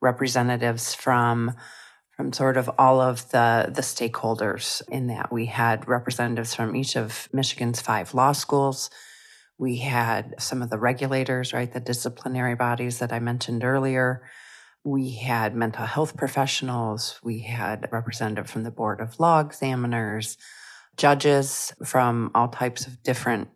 representatives 0.00 0.94
from 0.94 1.52
from 2.16 2.32
sort 2.32 2.56
of 2.56 2.70
all 2.78 3.00
of 3.00 3.30
the 3.30 3.70
the 3.74 3.82
stakeholders 3.82 4.82
in 4.88 5.06
that. 5.08 5.32
We 5.32 5.46
had 5.46 5.88
representatives 5.88 6.54
from 6.54 6.76
each 6.76 6.96
of 6.96 7.28
Michigan's 7.32 7.80
five 7.80 8.14
law 8.14 8.32
schools. 8.32 8.90
We 9.58 9.78
had 9.78 10.34
some 10.38 10.62
of 10.62 10.70
the 10.70 10.78
regulators, 10.78 11.52
right? 11.52 11.72
The 11.72 11.80
disciplinary 11.80 12.54
bodies 12.54 12.98
that 12.98 13.12
I 13.12 13.20
mentioned 13.20 13.64
earlier. 13.64 14.22
We 14.84 15.12
had 15.12 15.54
mental 15.54 15.86
health 15.86 16.16
professionals. 16.16 17.20
We 17.22 17.40
had 17.40 17.84
a 17.84 17.88
representative 17.92 18.50
from 18.50 18.64
the 18.64 18.72
Board 18.72 19.00
of 19.00 19.20
Law 19.20 19.40
Examiners, 19.40 20.36
judges 20.96 21.72
from 21.84 22.30
all 22.34 22.48
types 22.48 22.86
of 22.86 23.02
different 23.02 23.48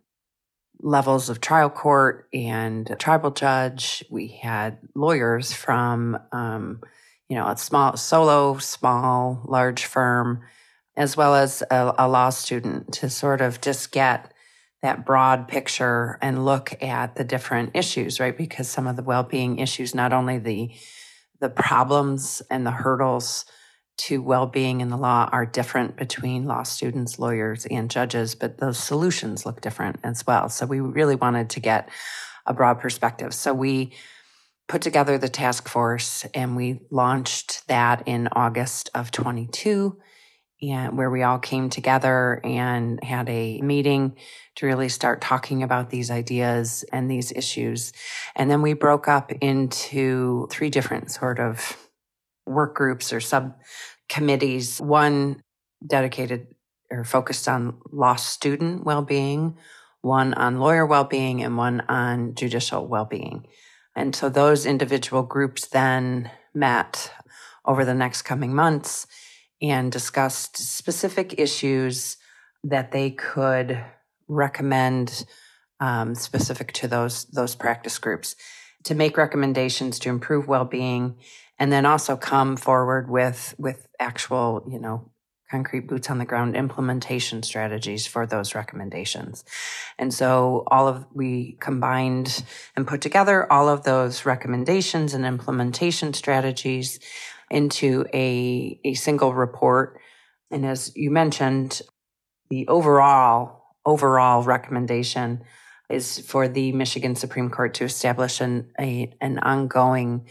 levels 0.79 1.29
of 1.29 1.41
trial 1.41 1.69
court 1.69 2.27
and 2.33 2.95
tribal 2.99 3.31
judge. 3.31 4.03
We 4.09 4.27
had 4.27 4.79
lawyers 4.95 5.53
from, 5.53 6.17
um, 6.31 6.81
you 7.29 7.35
know, 7.35 7.47
a 7.47 7.57
small, 7.57 7.97
solo, 7.97 8.57
small, 8.57 9.41
large 9.45 9.85
firm, 9.85 10.41
as 10.95 11.17
well 11.17 11.35
as 11.35 11.63
a, 11.71 11.93
a 11.97 12.07
law 12.07 12.29
student 12.29 12.93
to 12.93 13.09
sort 13.09 13.41
of 13.41 13.61
just 13.61 13.91
get 13.91 14.33
that 14.83 15.05
broad 15.05 15.47
picture 15.47 16.19
and 16.21 16.45
look 16.45 16.81
at 16.81 17.15
the 17.15 17.23
different 17.23 17.71
issues, 17.73 18.19
right? 18.19 18.37
Because 18.37 18.69
some 18.69 18.87
of 18.87 18.95
the 18.95 19.03
well-being 19.03 19.59
issues, 19.59 19.95
not 19.95 20.13
only 20.13 20.37
the 20.37 20.71
the 21.39 21.49
problems 21.49 22.41
and 22.49 22.65
the 22.65 22.71
hurdles 22.71 23.45
to 23.97 24.21
well-being 24.21 24.81
in 24.81 24.89
the 24.89 24.97
law 24.97 25.27
are 25.31 25.45
different 25.45 25.97
between 25.97 26.45
law 26.45 26.63
students, 26.63 27.19
lawyers, 27.19 27.65
and 27.65 27.89
judges, 27.89 28.35
but 28.35 28.59
those 28.59 28.77
solutions 28.77 29.45
look 29.45 29.61
different 29.61 29.97
as 30.03 30.25
well. 30.25 30.49
So 30.49 30.65
we 30.65 30.79
really 30.79 31.15
wanted 31.15 31.49
to 31.51 31.59
get 31.59 31.89
a 32.45 32.53
broad 32.53 32.79
perspective. 32.79 33.33
So 33.33 33.53
we 33.53 33.93
put 34.67 34.81
together 34.81 35.17
the 35.17 35.29
task 35.29 35.67
force 35.67 36.25
and 36.33 36.55
we 36.55 36.81
launched 36.91 37.67
that 37.67 38.03
in 38.05 38.27
August 38.33 38.89
of 38.93 39.11
22 39.11 39.97
and 40.61 40.97
where 40.97 41.09
we 41.09 41.23
all 41.23 41.37
came 41.37 41.69
together 41.69 42.41
and 42.43 43.03
had 43.03 43.29
a 43.29 43.61
meeting 43.61 44.15
to 44.55 44.65
really 44.65 44.89
start 44.89 45.21
talking 45.21 45.61
about 45.61 45.89
these 45.89 46.09
ideas 46.09 46.83
and 46.91 47.09
these 47.09 47.31
issues. 47.31 47.93
And 48.35 48.49
then 48.49 48.61
we 48.61 48.73
broke 48.73 49.07
up 49.07 49.31
into 49.33 50.47
three 50.49 50.69
different 50.69 51.11
sort 51.11 51.39
of 51.39 51.77
work 52.47 52.75
groups 52.75 53.11
or 53.13 53.19
subcommittees. 53.19 54.79
One 54.79 55.43
dedicated 55.85 56.47
or 56.89 57.03
focused 57.03 57.47
on 57.47 57.79
law 57.91 58.15
student 58.15 58.85
well-being, 58.85 59.57
one 60.01 60.33
on 60.33 60.59
lawyer 60.59 60.85
well-being, 60.85 61.43
and 61.43 61.57
one 61.57 61.81
on 61.81 62.33
judicial 62.33 62.87
well-being. 62.87 63.45
And 63.95 64.15
so 64.15 64.29
those 64.29 64.65
individual 64.65 65.23
groups 65.23 65.67
then 65.67 66.31
met 66.53 67.11
over 67.65 67.83
the 67.83 67.93
next 67.93 68.21
coming 68.21 68.53
months 68.53 69.07
and 69.61 69.91
discussed 69.91 70.57
specific 70.57 71.39
issues 71.39 72.17
that 72.63 72.91
they 72.91 73.11
could 73.11 73.83
recommend 74.27 75.25
um, 75.79 76.15
specific 76.15 76.73
to 76.73 76.87
those 76.87 77.25
those 77.25 77.55
practice 77.55 77.97
groups 77.97 78.35
to 78.87 78.95
make 78.95 79.17
recommendations 79.17 79.99
to 79.99 80.09
improve 80.09 80.47
well-being 80.47 81.17
and 81.59 81.71
then 81.71 81.85
also 81.85 82.15
come 82.15 82.57
forward 82.57 83.09
with 83.09 83.55
with 83.57 83.87
actual 83.99 84.63
you 84.69 84.79
know 84.79 85.11
concrete 85.49 85.87
boots 85.87 86.09
on 86.09 86.17
the 86.17 86.25
ground 86.25 86.57
implementation 86.57 87.41
strategies 87.41 88.05
for 88.05 88.25
those 88.25 88.53
recommendations 88.53 89.45
and 89.97 90.13
so 90.13 90.63
all 90.67 90.87
of 90.87 91.05
we 91.13 91.55
combined 91.61 92.43
and 92.75 92.85
put 92.85 93.01
together 93.01 93.51
all 93.51 93.69
of 93.69 93.83
those 93.83 94.25
recommendations 94.25 95.13
and 95.13 95.25
implementation 95.25 96.13
strategies 96.13 96.99
into 97.49 98.05
a, 98.13 98.79
a 98.83 98.93
single 98.93 99.33
report. 99.33 99.99
And 100.51 100.65
as 100.65 100.91
you 100.95 101.11
mentioned, 101.11 101.81
the 102.49 102.67
overall, 102.67 103.63
overall 103.85 104.43
recommendation 104.43 105.43
is 105.89 106.19
for 106.19 106.47
the 106.47 106.71
Michigan 106.71 107.15
Supreme 107.15 107.49
Court 107.49 107.73
to 107.75 107.85
establish 107.85 108.41
an, 108.41 108.71
a, 108.79 109.13
an 109.21 109.39
ongoing 109.39 110.27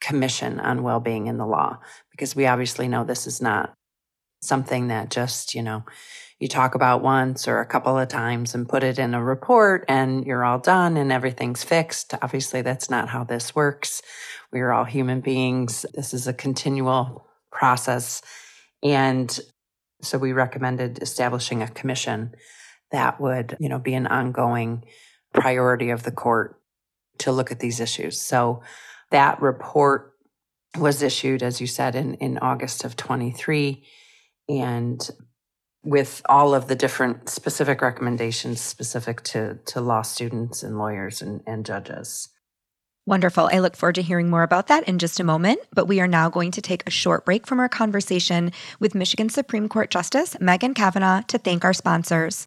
commission 0.00 0.60
on 0.60 0.82
well-being 0.82 1.26
in 1.26 1.38
the 1.38 1.46
law, 1.46 1.78
because 2.10 2.36
we 2.36 2.46
obviously 2.46 2.88
know 2.88 3.04
this 3.04 3.26
is 3.26 3.40
not 3.40 3.72
something 4.42 4.88
that 4.88 5.10
just, 5.10 5.54
you 5.54 5.62
know, 5.62 5.84
you 6.40 6.48
talk 6.48 6.74
about 6.74 7.02
once 7.02 7.46
or 7.46 7.60
a 7.60 7.66
couple 7.66 7.96
of 7.96 8.08
times 8.08 8.52
and 8.52 8.68
put 8.68 8.82
it 8.82 8.98
in 8.98 9.14
a 9.14 9.22
report 9.22 9.84
and 9.86 10.26
you're 10.26 10.44
all 10.44 10.58
done 10.58 10.96
and 10.96 11.12
everything's 11.12 11.62
fixed. 11.62 12.14
Obviously, 12.20 12.62
that's 12.62 12.90
not 12.90 13.08
how 13.08 13.22
this 13.22 13.54
works. 13.54 14.02
We 14.52 14.60
are 14.60 14.72
all 14.72 14.84
human 14.84 15.20
beings. 15.20 15.86
This 15.94 16.12
is 16.12 16.26
a 16.26 16.32
continual 16.32 17.28
process. 17.52 18.22
And 18.82 19.38
so 20.00 20.18
we 20.18 20.32
recommended 20.32 21.00
establishing 21.00 21.62
a 21.62 21.68
commission 21.68 22.34
that 22.92 23.20
would, 23.20 23.56
you 23.58 23.68
know, 23.68 23.78
be 23.78 23.94
an 23.94 24.06
ongoing 24.06 24.84
priority 25.32 25.90
of 25.90 26.02
the 26.02 26.12
court 26.12 26.60
to 27.18 27.32
look 27.32 27.50
at 27.50 27.60
these 27.60 27.80
issues. 27.80 28.20
So 28.20 28.62
that 29.10 29.40
report 29.42 30.14
was 30.78 31.02
issued, 31.02 31.42
as 31.42 31.60
you 31.60 31.66
said, 31.66 31.94
in, 31.94 32.14
in 32.14 32.38
August 32.38 32.84
of 32.84 32.96
23. 32.96 33.84
And 34.48 35.10
with 35.84 36.22
all 36.28 36.54
of 36.54 36.68
the 36.68 36.76
different 36.76 37.28
specific 37.28 37.82
recommendations 37.82 38.60
specific 38.60 39.22
to, 39.22 39.58
to 39.66 39.80
law 39.80 40.02
students 40.02 40.62
and 40.62 40.78
lawyers 40.78 41.20
and, 41.20 41.42
and 41.46 41.66
judges. 41.66 42.28
Wonderful. 43.04 43.50
I 43.52 43.58
look 43.58 43.74
forward 43.74 43.96
to 43.96 44.02
hearing 44.02 44.30
more 44.30 44.44
about 44.44 44.68
that 44.68 44.86
in 44.88 45.00
just 45.00 45.18
a 45.18 45.24
moment. 45.24 45.58
But 45.74 45.86
we 45.86 46.00
are 46.00 46.06
now 46.06 46.30
going 46.30 46.52
to 46.52 46.62
take 46.62 46.86
a 46.86 46.90
short 46.90 47.24
break 47.24 47.48
from 47.48 47.58
our 47.58 47.68
conversation 47.68 48.52
with 48.78 48.94
Michigan 48.94 49.28
Supreme 49.28 49.68
Court 49.68 49.90
Justice 49.90 50.36
Megan 50.40 50.72
Cavanagh 50.72 51.22
to 51.22 51.38
thank 51.38 51.64
our 51.64 51.72
sponsors. 51.72 52.46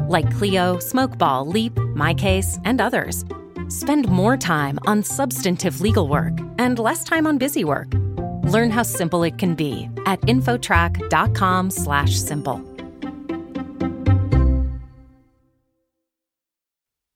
like 0.11 0.31
Clio, 0.37 0.77
Smokeball, 0.77 1.47
Leap, 1.47 1.73
MyCase, 1.73 2.61
and 2.65 2.79
others. 2.79 3.25
Spend 3.69 4.07
more 4.09 4.37
time 4.37 4.77
on 4.85 5.01
substantive 5.01 5.81
legal 5.81 6.07
work 6.07 6.37
and 6.59 6.77
less 6.77 7.03
time 7.03 7.25
on 7.25 7.37
busy 7.37 7.63
work 7.63 7.91
Learn 8.51 8.71
how 8.71 8.83
simple 8.83 9.23
it 9.23 9.37
can 9.37 9.55
be 9.55 9.89
at 10.05 10.19
infotrack.com/simple. 10.21 12.61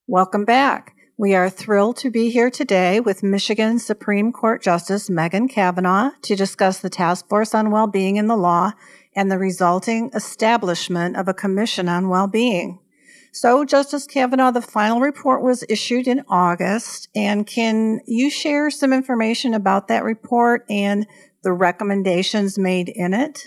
Welcome 0.07 0.45
back. 0.45 0.93
We 1.17 1.33
are 1.35 1.49
thrilled 1.49 1.97
to 1.97 2.11
be 2.11 2.29
here 2.29 2.49
today 2.49 3.01
with 3.01 3.23
Michigan 3.23 3.79
Supreme 3.79 4.31
Court 4.31 4.61
Justice 4.61 5.09
Megan 5.09 5.49
Cavanagh 5.49 6.11
to 6.21 6.35
discuss 6.35 6.79
the 6.79 6.89
Task 6.89 7.27
Force 7.27 7.53
on 7.55 7.71
Well-Being 7.71 8.17
in 8.17 8.27
the 8.27 8.37
Law 8.37 8.73
and 9.15 9.31
the 9.31 9.37
resulting 9.37 10.11
establishment 10.13 11.17
of 11.17 11.27
a 11.27 11.33
Commission 11.33 11.89
on 11.89 12.07
Well-Being. 12.09 12.79
So, 13.35 13.65
Justice 13.65 14.07
Cavanagh, 14.07 14.51
the 14.51 14.61
final 14.61 15.01
report 15.01 15.41
was 15.41 15.65
issued 15.67 16.07
in 16.07 16.23
August. 16.29 17.09
And 17.13 17.45
can 17.45 17.99
you 18.07 18.29
share 18.29 18.71
some 18.71 18.93
information 18.93 19.53
about 19.53 19.89
that 19.89 20.05
report 20.05 20.65
and 20.69 21.05
the 21.43 21.51
recommendations 21.51 22.57
made 22.57 22.87
in 22.87 23.13
it? 23.13 23.45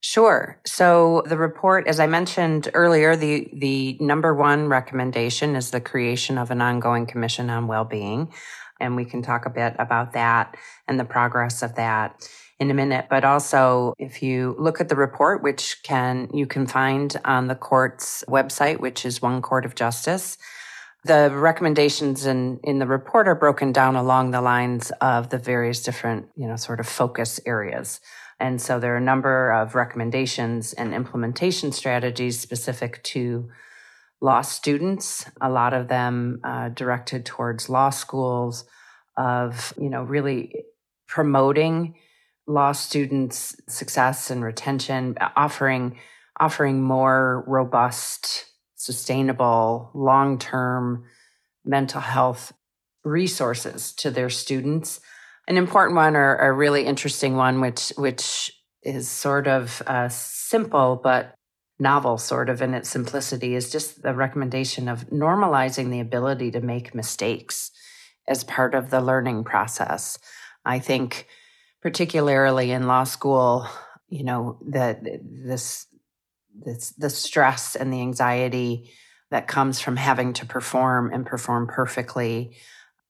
Sure. 0.00 0.58
So 0.64 1.24
the 1.26 1.36
report, 1.36 1.86
as 1.86 2.00
I 2.00 2.06
mentioned 2.06 2.70
earlier, 2.72 3.16
the, 3.16 3.50
the 3.52 3.98
number 4.00 4.34
one 4.34 4.68
recommendation 4.68 5.56
is 5.56 5.72
the 5.72 5.80
creation 5.80 6.38
of 6.38 6.50
an 6.50 6.62
ongoing 6.62 7.04
commission 7.04 7.50
on 7.50 7.66
well-being. 7.66 8.32
And 8.80 8.96
we 8.96 9.04
can 9.04 9.20
talk 9.20 9.44
a 9.44 9.50
bit 9.50 9.74
about 9.78 10.14
that 10.14 10.56
and 10.86 10.98
the 10.98 11.04
progress 11.04 11.62
of 11.62 11.74
that 11.74 12.26
in 12.60 12.70
a 12.70 12.74
minute. 12.74 13.06
But 13.08 13.24
also, 13.24 13.94
if 13.98 14.22
you 14.22 14.56
look 14.58 14.80
at 14.80 14.88
the 14.88 14.96
report, 14.96 15.42
which 15.42 15.82
can, 15.82 16.28
you 16.32 16.46
can 16.46 16.66
find 16.66 17.16
on 17.24 17.46
the 17.46 17.54
court's 17.54 18.24
website, 18.28 18.80
which 18.80 19.04
is 19.04 19.22
One 19.22 19.42
Court 19.42 19.64
of 19.64 19.74
Justice, 19.74 20.38
the 21.04 21.30
recommendations 21.32 22.26
in, 22.26 22.58
in 22.64 22.80
the 22.80 22.86
report 22.86 23.28
are 23.28 23.36
broken 23.36 23.72
down 23.72 23.94
along 23.94 24.32
the 24.32 24.40
lines 24.40 24.90
of 25.00 25.30
the 25.30 25.38
various 25.38 25.82
different, 25.82 26.28
you 26.36 26.48
know, 26.48 26.56
sort 26.56 26.80
of 26.80 26.88
focus 26.88 27.40
areas. 27.46 28.00
And 28.40 28.60
so 28.60 28.78
there 28.78 28.94
are 28.94 28.98
a 28.98 29.00
number 29.00 29.50
of 29.52 29.74
recommendations 29.74 30.72
and 30.72 30.94
implementation 30.94 31.72
strategies 31.72 32.38
specific 32.38 33.02
to 33.04 33.48
law 34.20 34.42
students, 34.42 35.24
a 35.40 35.48
lot 35.48 35.72
of 35.72 35.86
them 35.86 36.40
uh, 36.42 36.68
directed 36.70 37.24
towards 37.24 37.68
law 37.68 37.90
schools, 37.90 38.64
of, 39.16 39.72
you 39.80 39.90
know, 39.90 40.02
really 40.02 40.64
promoting 41.06 41.94
law 42.48 42.72
students' 42.72 43.54
success 43.68 44.30
and 44.30 44.42
retention, 44.42 45.16
offering 45.36 45.98
offering 46.40 46.80
more 46.80 47.44
robust, 47.46 48.46
sustainable, 48.76 49.90
long-term 49.92 51.04
mental 51.64 52.00
health 52.00 52.52
resources 53.04 53.92
to 53.92 54.10
their 54.10 54.30
students. 54.30 55.00
An 55.48 55.56
important 55.56 55.96
one 55.96 56.14
or 56.14 56.36
a 56.36 56.52
really 56.52 56.84
interesting 56.84 57.36
one, 57.36 57.60
which 57.60 57.92
which 57.96 58.52
is 58.82 59.08
sort 59.08 59.46
of 59.46 59.82
uh, 59.86 60.08
simple 60.08 61.00
but 61.02 61.34
novel, 61.78 62.18
sort 62.18 62.48
of 62.48 62.62
in 62.62 62.74
its 62.74 62.88
simplicity, 62.88 63.54
is 63.54 63.70
just 63.70 64.02
the 64.02 64.14
recommendation 64.14 64.88
of 64.88 65.08
normalizing 65.10 65.90
the 65.90 66.00
ability 66.00 66.50
to 66.52 66.60
make 66.60 66.94
mistakes 66.94 67.70
as 68.26 68.44
part 68.44 68.74
of 68.74 68.90
the 68.90 69.00
learning 69.00 69.44
process. 69.44 70.18
I 70.64 70.78
think 70.78 71.26
particularly 71.82 72.70
in 72.72 72.86
law 72.86 73.04
school, 73.04 73.66
you 74.08 74.24
know, 74.24 74.58
that 74.68 75.00
this, 75.22 75.86
this, 76.54 76.90
the 76.90 77.10
stress 77.10 77.76
and 77.76 77.92
the 77.92 78.00
anxiety 78.00 78.90
that 79.30 79.46
comes 79.46 79.80
from 79.80 79.96
having 79.96 80.32
to 80.32 80.46
perform 80.46 81.12
and 81.12 81.26
perform 81.26 81.66
perfectly, 81.66 82.56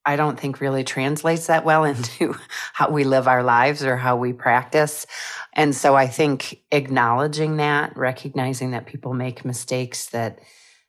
I 0.05 0.15
don't 0.15 0.39
think 0.39 0.59
really 0.59 0.83
translates 0.83 1.47
that 1.47 1.65
well 1.65 1.83
into 1.85 2.35
how 2.73 2.89
we 2.89 3.03
live 3.03 3.27
our 3.27 3.43
lives 3.43 3.83
or 3.83 3.97
how 3.97 4.17
we 4.17 4.33
practice. 4.33 5.05
And 5.53 5.75
so 5.75 5.95
I 5.95 6.07
think 6.07 6.61
acknowledging 6.71 7.57
that, 7.57 7.95
recognizing 7.97 8.71
that 8.71 8.85
people 8.85 9.13
make 9.13 9.45
mistakes 9.45 10.07
that, 10.07 10.39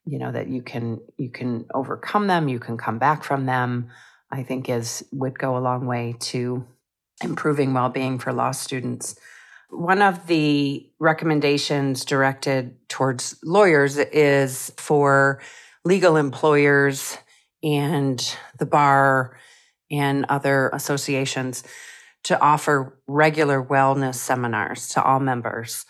you 0.05 0.19
know, 0.19 0.33
that 0.33 0.49
you 0.49 0.63
can, 0.63 1.01
you 1.17 1.31
can 1.31 1.67
overcome 1.75 2.27
them, 2.27 2.49
you 2.49 2.59
can 2.59 2.77
come 2.77 2.99
back 2.99 3.25
from 3.25 3.47
them, 3.47 3.91
I 4.31 4.43
think 4.43 4.69
is, 4.69 5.05
would 5.13 5.39
go 5.39 5.57
a 5.57 5.61
long 5.61 5.87
way 5.87 6.17
to 6.21 6.67
improving 7.23 7.75
well-being 7.75 8.19
for 8.19 8.33
law 8.33 8.51
students. 8.51 9.17
One 9.71 10.03
of 10.03 10.27
the 10.27 10.91
recommendations 10.99 12.05
directed 12.05 12.77
towards 12.89 13.39
lawyers 13.45 13.97
is 13.99 14.73
for 14.77 15.41
legal 15.85 16.17
employers 16.17 17.17
and 17.63 18.37
the 18.59 18.67
bar 18.67 19.37
and 19.91 20.25
other 20.29 20.71
associations 20.73 21.63
to 22.25 22.41
offer 22.41 22.99
regular 23.07 23.63
wellness 23.63 24.17
seminars 24.17 24.89
to 24.89 25.03
all 25.03 25.21
members 25.21 25.87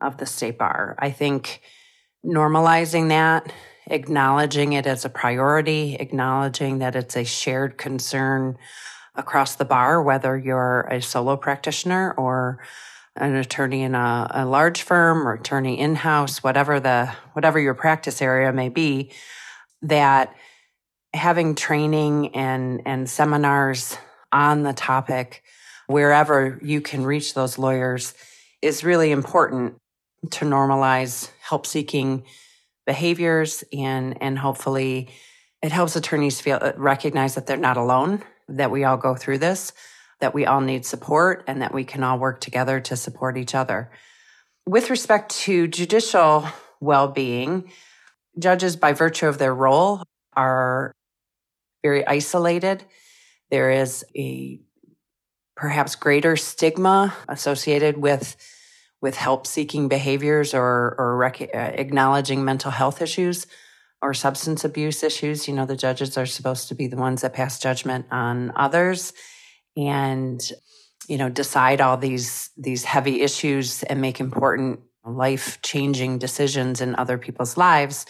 of 0.00 0.16
the 0.18 0.26
state 0.26 0.58
bar. 0.58 0.96
I 0.98 1.10
think 1.10 1.60
normalizing 2.24 3.08
that, 3.08 3.52
acknowledging 3.86 4.74
it 4.74 4.86
as 4.86 5.04
a 5.04 5.08
priority, 5.08 5.96
acknowledging 5.96 6.78
that 6.78 6.94
it's 6.94 7.16
a 7.16 7.24
shared 7.24 7.78
concern 7.78 8.56
across 9.14 9.56
the 9.56 9.64
bar, 9.64 10.02
whether 10.02 10.36
you're 10.36 10.82
a 10.82 11.02
solo 11.02 11.36
practitioner 11.36 12.12
or 12.12 12.58
an 13.16 13.34
attorney 13.34 13.82
in 13.82 13.94
a, 13.94 14.30
a 14.30 14.46
large 14.46 14.82
firm 14.82 15.28
or 15.28 15.34
attorney 15.34 15.78
in-house, 15.78 16.42
whatever 16.42 16.80
the 16.80 17.12
whatever 17.34 17.60
your 17.60 17.74
practice 17.74 18.22
area 18.22 18.52
may 18.52 18.68
be, 18.70 19.12
that 19.82 20.34
having 21.12 21.54
training 21.54 22.34
and 22.34 22.82
and 22.86 23.08
seminars 23.08 23.96
on 24.32 24.62
the 24.62 24.72
topic 24.72 25.42
wherever 25.86 26.58
you 26.62 26.80
can 26.80 27.04
reach 27.04 27.34
those 27.34 27.58
lawyers 27.58 28.14
is 28.62 28.82
really 28.82 29.10
important 29.10 29.76
to 30.30 30.44
normalize 30.44 31.30
help 31.42 31.66
seeking 31.66 32.24
behaviors 32.86 33.62
and 33.72 34.20
and 34.22 34.38
hopefully 34.38 35.10
it 35.62 35.70
helps 35.70 35.96
attorneys 35.96 36.40
feel 36.40 36.72
recognize 36.76 37.34
that 37.34 37.46
they're 37.46 37.56
not 37.56 37.76
alone 37.76 38.22
that 38.56 38.70
we 38.70 38.84
all 38.84 38.96
go 38.96 39.14
through 39.14 39.38
this, 39.38 39.72
that 40.20 40.34
we 40.34 40.46
all 40.46 40.60
need 40.60 40.84
support, 40.84 41.44
and 41.46 41.62
that 41.62 41.74
we 41.74 41.84
can 41.84 42.02
all 42.02 42.18
work 42.18 42.40
together 42.40 42.80
to 42.80 42.96
support 42.96 43.36
each 43.36 43.54
other. 43.54 43.90
With 44.66 44.90
respect 44.90 45.34
to 45.40 45.66
judicial 45.66 46.46
well 46.80 47.08
being, 47.08 47.70
judges, 48.38 48.76
by 48.76 48.92
virtue 48.92 49.26
of 49.26 49.38
their 49.38 49.54
role, 49.54 50.02
are 50.34 50.92
very 51.82 52.06
isolated. 52.06 52.84
There 53.50 53.70
is 53.70 54.04
a 54.16 54.60
perhaps 55.56 55.94
greater 55.94 56.36
stigma 56.36 57.14
associated 57.28 57.96
with 57.96 58.36
with 59.00 59.16
help 59.16 59.46
seeking 59.46 59.88
behaviors 59.88 60.54
or 60.54 60.94
or 60.98 61.16
rec- 61.16 61.50
uh, 61.54 61.58
acknowledging 61.74 62.44
mental 62.44 62.70
health 62.70 63.02
issues 63.02 63.46
or 64.02 64.12
substance 64.12 64.64
abuse 64.64 65.02
issues. 65.02 65.46
You 65.46 65.54
know, 65.54 65.64
the 65.64 65.76
judges 65.76 66.18
are 66.18 66.26
supposed 66.26 66.68
to 66.68 66.74
be 66.74 66.88
the 66.88 66.96
ones 66.96 67.22
that 67.22 67.32
pass 67.32 67.58
judgment 67.58 68.06
on 68.10 68.52
others 68.56 69.12
and, 69.76 70.40
you 71.08 71.16
know, 71.16 71.28
decide 71.28 71.80
all 71.80 71.96
these, 71.96 72.50
these 72.56 72.84
heavy 72.84 73.22
issues 73.22 73.84
and 73.84 74.00
make 74.00 74.20
important 74.20 74.80
life 75.04 75.60
changing 75.62 76.18
decisions 76.18 76.80
in 76.80 76.96
other 76.96 77.16
people's 77.16 77.56
lives. 77.56 78.04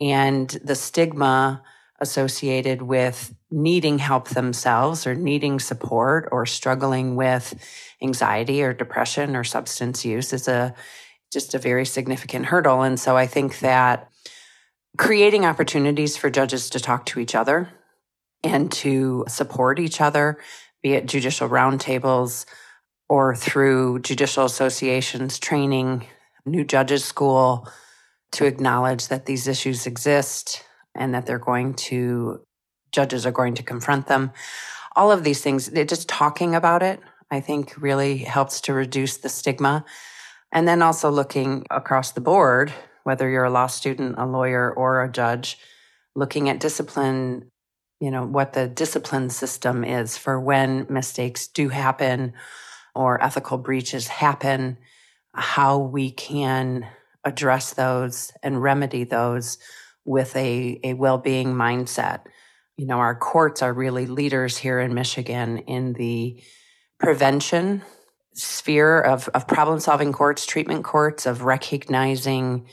And 0.00 0.48
the 0.64 0.74
stigma 0.74 1.62
associated 2.00 2.82
with 2.82 3.32
needing 3.50 3.98
help 3.98 4.28
themselves 4.30 5.06
or 5.06 5.14
needing 5.14 5.60
support 5.60 6.28
or 6.32 6.44
struggling 6.44 7.14
with 7.14 7.54
anxiety 8.02 8.62
or 8.62 8.72
depression 8.72 9.36
or 9.36 9.44
substance 9.44 10.04
use 10.04 10.32
is 10.32 10.48
a 10.48 10.74
just 11.32 11.54
a 11.54 11.58
very 11.58 11.86
significant 11.86 12.46
hurdle. 12.46 12.82
And 12.82 12.98
so 13.00 13.16
I 13.16 13.26
think 13.26 13.60
that 13.60 14.11
creating 15.02 15.44
opportunities 15.44 16.16
for 16.16 16.30
judges 16.30 16.70
to 16.70 16.78
talk 16.78 17.04
to 17.04 17.18
each 17.18 17.34
other 17.34 17.68
and 18.44 18.70
to 18.70 19.24
support 19.26 19.80
each 19.80 20.00
other, 20.00 20.38
be 20.80 20.92
it 20.92 21.06
judicial 21.06 21.48
roundtables 21.48 22.46
or 23.08 23.34
through 23.34 23.98
judicial 23.98 24.44
associations 24.44 25.40
training, 25.40 26.06
new 26.46 26.62
judges 26.62 27.04
school 27.04 27.66
to 28.30 28.46
acknowledge 28.46 29.08
that 29.08 29.26
these 29.26 29.48
issues 29.48 29.88
exist 29.88 30.64
and 30.94 31.12
that 31.12 31.26
they're 31.26 31.36
going 31.36 31.74
to, 31.74 32.40
judges 32.92 33.26
are 33.26 33.32
going 33.32 33.54
to 33.54 33.64
confront 33.64 34.06
them. 34.06 34.30
All 34.94 35.10
of 35.10 35.24
these 35.24 35.40
things, 35.40 35.68
just 35.68 36.08
talking 36.08 36.54
about 36.54 36.80
it, 36.80 37.00
I 37.28 37.40
think 37.40 37.74
really 37.76 38.18
helps 38.18 38.60
to 38.62 38.72
reduce 38.72 39.16
the 39.16 39.28
stigma. 39.28 39.84
And 40.52 40.68
then 40.68 40.80
also 40.80 41.10
looking 41.10 41.66
across 41.72 42.12
the 42.12 42.20
board 42.20 42.72
whether 43.04 43.28
you're 43.28 43.44
a 43.44 43.50
law 43.50 43.66
student, 43.66 44.16
a 44.18 44.26
lawyer, 44.26 44.72
or 44.72 45.02
a 45.02 45.10
judge, 45.10 45.58
looking 46.14 46.48
at 46.48 46.60
discipline, 46.60 47.50
you 48.00 48.10
know, 48.10 48.24
what 48.24 48.52
the 48.52 48.68
discipline 48.68 49.30
system 49.30 49.84
is 49.84 50.18
for 50.18 50.40
when 50.40 50.86
mistakes 50.90 51.46
do 51.46 51.68
happen 51.68 52.32
or 52.94 53.22
ethical 53.22 53.58
breaches 53.58 54.08
happen, 54.08 54.76
how 55.34 55.78
we 55.78 56.10
can 56.10 56.86
address 57.24 57.72
those 57.74 58.32
and 58.42 58.62
remedy 58.62 59.04
those 59.04 59.58
with 60.04 60.34
a, 60.36 60.80
a 60.82 60.94
well-being 60.94 61.54
mindset. 61.54 62.22
You 62.76 62.86
know, 62.86 62.98
our 62.98 63.14
courts 63.14 63.62
are 63.62 63.72
really 63.72 64.06
leaders 64.06 64.58
here 64.58 64.80
in 64.80 64.94
Michigan 64.94 65.58
in 65.58 65.92
the 65.92 66.42
prevention 66.98 67.82
sphere 68.34 69.00
of, 69.00 69.28
of 69.28 69.46
problem 69.46 69.78
solving 69.78 70.12
courts, 70.12 70.46
treatment 70.46 70.84
courts, 70.84 71.26
of 71.26 71.42
recognizing 71.42 72.66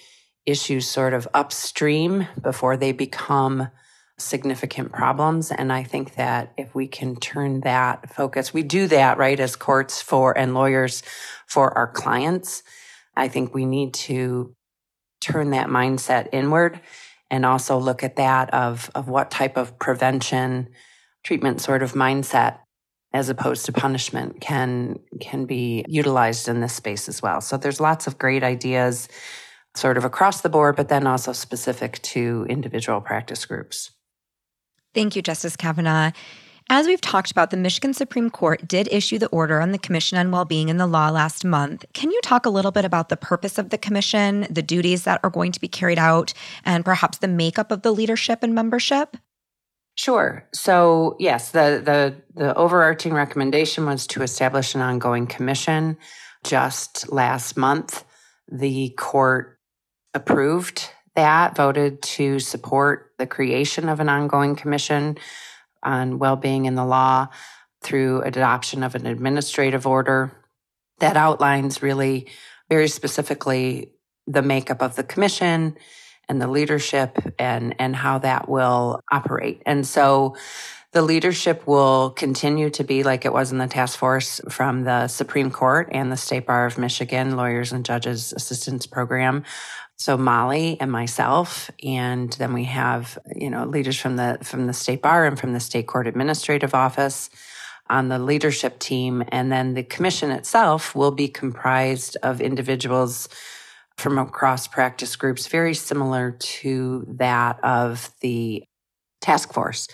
issues 0.49 0.87
sort 0.87 1.13
of 1.13 1.27
upstream 1.33 2.27
before 2.41 2.77
they 2.77 2.91
become 2.91 3.69
significant 4.17 4.91
problems. 4.91 5.51
And 5.51 5.71
I 5.71 5.83
think 5.83 6.15
that 6.15 6.53
if 6.57 6.75
we 6.75 6.87
can 6.87 7.15
turn 7.15 7.61
that 7.61 8.13
focus, 8.13 8.53
we 8.53 8.63
do 8.63 8.87
that, 8.87 9.17
right, 9.17 9.39
as 9.39 9.55
courts 9.55 10.01
for 10.01 10.37
and 10.37 10.53
lawyers 10.53 11.03
for 11.47 11.75
our 11.77 11.87
clients. 11.87 12.63
I 13.15 13.27
think 13.27 13.53
we 13.53 13.65
need 13.65 13.93
to 13.95 14.55
turn 15.21 15.51
that 15.51 15.67
mindset 15.67 16.29
inward 16.31 16.79
and 17.29 17.45
also 17.45 17.77
look 17.77 18.03
at 18.03 18.15
that 18.17 18.53
of, 18.53 18.89
of 18.95 19.07
what 19.07 19.31
type 19.31 19.57
of 19.57 19.77
prevention 19.79 20.69
treatment 21.23 21.61
sort 21.61 21.83
of 21.83 21.93
mindset 21.93 22.59
as 23.13 23.29
opposed 23.29 23.65
to 23.65 23.71
punishment 23.71 24.39
can 24.39 24.99
can 25.19 25.45
be 25.45 25.83
utilized 25.87 26.47
in 26.47 26.61
this 26.61 26.73
space 26.73 27.09
as 27.09 27.21
well. 27.21 27.41
So 27.41 27.57
there's 27.57 27.79
lots 27.79 28.07
of 28.07 28.17
great 28.17 28.43
ideas 28.43 29.09
sort 29.75 29.97
of 29.97 30.05
across 30.05 30.41
the 30.41 30.49
board, 30.49 30.75
but 30.75 30.89
then 30.89 31.07
also 31.07 31.31
specific 31.31 32.01
to 32.01 32.45
individual 32.49 33.01
practice 33.01 33.45
groups. 33.45 33.91
Thank 34.93 35.15
you, 35.15 35.21
Justice 35.21 35.55
Cavanagh. 35.55 36.11
As 36.71 36.85
we've 36.85 37.01
talked 37.01 37.31
about, 37.31 37.49
the 37.49 37.57
Michigan 37.57 37.95
Supreme 37.95 38.29
Court 38.29 38.67
did 38.67 38.87
issue 38.91 39.17
the 39.17 39.27
order 39.29 39.59
on 39.59 39.71
the 39.71 39.79
Commission 39.79 40.19
on 40.19 40.29
Wellbeing 40.29 40.69
in 40.69 40.77
the 40.77 40.85
Law 40.85 41.09
last 41.09 41.43
month. 41.43 41.83
Can 41.93 42.11
you 42.11 42.19
talk 42.21 42.45
a 42.45 42.51
little 42.51 42.69
bit 42.69 42.85
about 42.85 43.09
the 43.09 43.17
purpose 43.17 43.57
of 43.57 43.71
the 43.71 43.77
commission, 43.77 44.45
the 44.51 44.61
duties 44.61 45.03
that 45.05 45.19
are 45.23 45.31
going 45.31 45.51
to 45.51 45.59
be 45.59 45.67
carried 45.67 45.97
out, 45.97 46.31
and 46.65 46.85
perhaps 46.85 47.17
the 47.17 47.27
makeup 47.27 47.71
of 47.71 47.81
the 47.81 47.91
leadership 47.91 48.43
and 48.43 48.53
membership? 48.53 49.17
Sure. 49.95 50.47
So 50.53 51.17
yes, 51.19 51.51
the 51.51 51.81
the 51.83 52.15
the 52.39 52.55
overarching 52.55 53.13
recommendation 53.13 53.85
was 53.85 54.05
to 54.07 54.21
establish 54.21 54.75
an 54.75 54.81
ongoing 54.81 55.27
commission. 55.27 55.97
Just 56.43 57.11
last 57.11 57.57
month, 57.57 58.05
the 58.47 58.93
court 58.97 59.58
approved 60.13 60.89
that, 61.15 61.55
voted 61.55 62.01
to 62.01 62.39
support 62.39 63.11
the 63.17 63.27
creation 63.27 63.89
of 63.89 63.99
an 63.99 64.09
ongoing 64.09 64.55
commission 64.55 65.17
on 65.83 66.19
well-being 66.19 66.65
in 66.65 66.75
the 66.75 66.85
law 66.85 67.27
through 67.81 68.21
adoption 68.21 68.83
of 68.83 68.95
an 68.95 69.05
administrative 69.05 69.87
order 69.87 70.31
that 70.99 71.17
outlines 71.17 71.81
really 71.81 72.27
very 72.69 72.87
specifically 72.87 73.91
the 74.27 74.41
makeup 74.41 74.81
of 74.81 74.95
the 74.95 75.03
commission 75.03 75.75
and 76.27 76.41
the 76.41 76.47
leadership 76.47 77.17
and, 77.39 77.75
and 77.79 77.95
how 77.95 78.19
that 78.19 78.47
will 78.47 79.01
operate. 79.11 79.61
And 79.65 79.87
so 79.87 80.35
the 80.91 81.01
leadership 81.01 81.65
will 81.67 82.11
continue 82.11 82.69
to 82.71 82.83
be 82.83 83.03
like 83.03 83.25
it 83.25 83.33
was 83.33 83.51
in 83.51 83.57
the 83.57 83.67
task 83.67 83.97
force 83.97 84.41
from 84.49 84.83
the 84.83 85.07
Supreme 85.07 85.51
Court 85.51 85.89
and 85.91 86.11
the 86.11 86.17
State 86.17 86.45
Bar 86.45 86.65
of 86.65 86.77
Michigan 86.77 87.35
Lawyers 87.35 87.71
and 87.71 87.85
Judges 87.85 88.33
Assistance 88.33 88.85
Program. 88.85 89.43
So 89.99 90.15
Molly 90.17 90.77
and 90.79 90.89
myself, 90.89 91.69
and 91.83 92.31
then 92.33 92.53
we 92.53 92.63
have, 92.63 93.19
you 93.35 93.49
know, 93.49 93.65
leaders 93.65 93.99
from 93.99 94.15
the 94.15 94.37
from 94.43 94.65
the 94.65 94.73
state 94.73 95.01
bar 95.01 95.25
and 95.25 95.37
from 95.37 95.51
the 95.51 95.59
state 95.59 95.87
court 95.87 96.07
administrative 96.07 96.73
office 96.73 97.29
on 97.89 98.07
the 98.07 98.17
leadership 98.17 98.79
team. 98.79 99.25
And 99.29 99.51
then 99.51 99.73
the 99.73 99.83
commission 99.83 100.31
itself 100.31 100.95
will 100.95 101.11
be 101.11 101.27
comprised 101.27 102.15
of 102.23 102.39
individuals 102.39 103.27
from 103.97 104.17
across 104.17 104.67
practice 104.67 105.17
groups, 105.17 105.47
very 105.47 105.73
similar 105.73 106.31
to 106.31 107.05
that 107.09 107.61
of 107.61 108.13
the 108.21 108.63
task 109.19 109.51
force. 109.51 109.89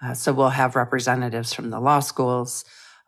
Uh, 0.00 0.14
so 0.14 0.32
we'll 0.32 0.50
have 0.50 0.76
representatives 0.76 1.52
from 1.52 1.70
the 1.70 1.80
law 1.80 1.98
schools, 1.98 2.64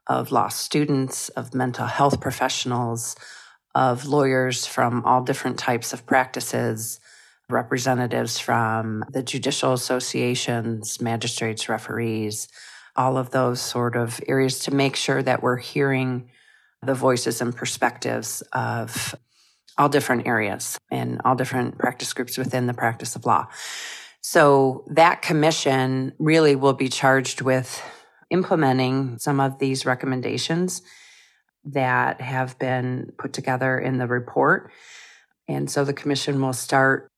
of 0.08 0.32
law 0.32 0.48
students, 0.48 1.28
of 1.30 1.54
mental 1.54 1.86
health 1.86 2.20
professionals, 2.20 3.14
of 3.74 4.06
lawyers 4.06 4.66
from 4.66 5.04
all 5.04 5.22
different 5.22 5.58
types 5.58 5.92
of 5.92 6.06
practices, 6.06 7.00
representatives 7.48 8.38
from 8.38 9.04
the 9.10 9.22
judicial 9.22 9.72
associations, 9.72 11.00
magistrates, 11.00 11.68
referees, 11.68 12.48
all 12.96 13.16
of 13.16 13.30
those 13.30 13.60
sort 13.60 13.96
of 13.96 14.20
areas 14.28 14.58
to 14.60 14.74
make 14.74 14.96
sure 14.96 15.22
that 15.22 15.42
we're 15.42 15.56
hearing 15.56 16.28
the 16.82 16.94
voices 16.94 17.40
and 17.40 17.54
perspectives 17.54 18.42
of 18.52 19.14
all 19.78 19.88
different 19.88 20.26
areas 20.26 20.78
and 20.90 21.20
all 21.24 21.34
different 21.34 21.78
practice 21.78 22.12
groups 22.12 22.36
within 22.36 22.66
the 22.66 22.74
practice 22.74 23.16
of 23.16 23.24
law. 23.24 23.46
So 24.20 24.84
that 24.88 25.22
commission 25.22 26.12
really 26.18 26.56
will 26.56 26.74
be 26.74 26.88
charged 26.88 27.40
with 27.40 27.82
implementing 28.30 29.18
some 29.18 29.40
of 29.40 29.58
these 29.58 29.86
recommendations 29.86 30.82
that 31.64 32.20
have 32.20 32.58
been 32.58 33.12
put 33.18 33.32
together 33.32 33.78
in 33.78 33.98
the 33.98 34.06
report. 34.06 34.70
And 35.48 35.70
so 35.70 35.84
the 35.84 35.92
commission 35.92 36.40
will 36.40 36.52
start 36.52 37.12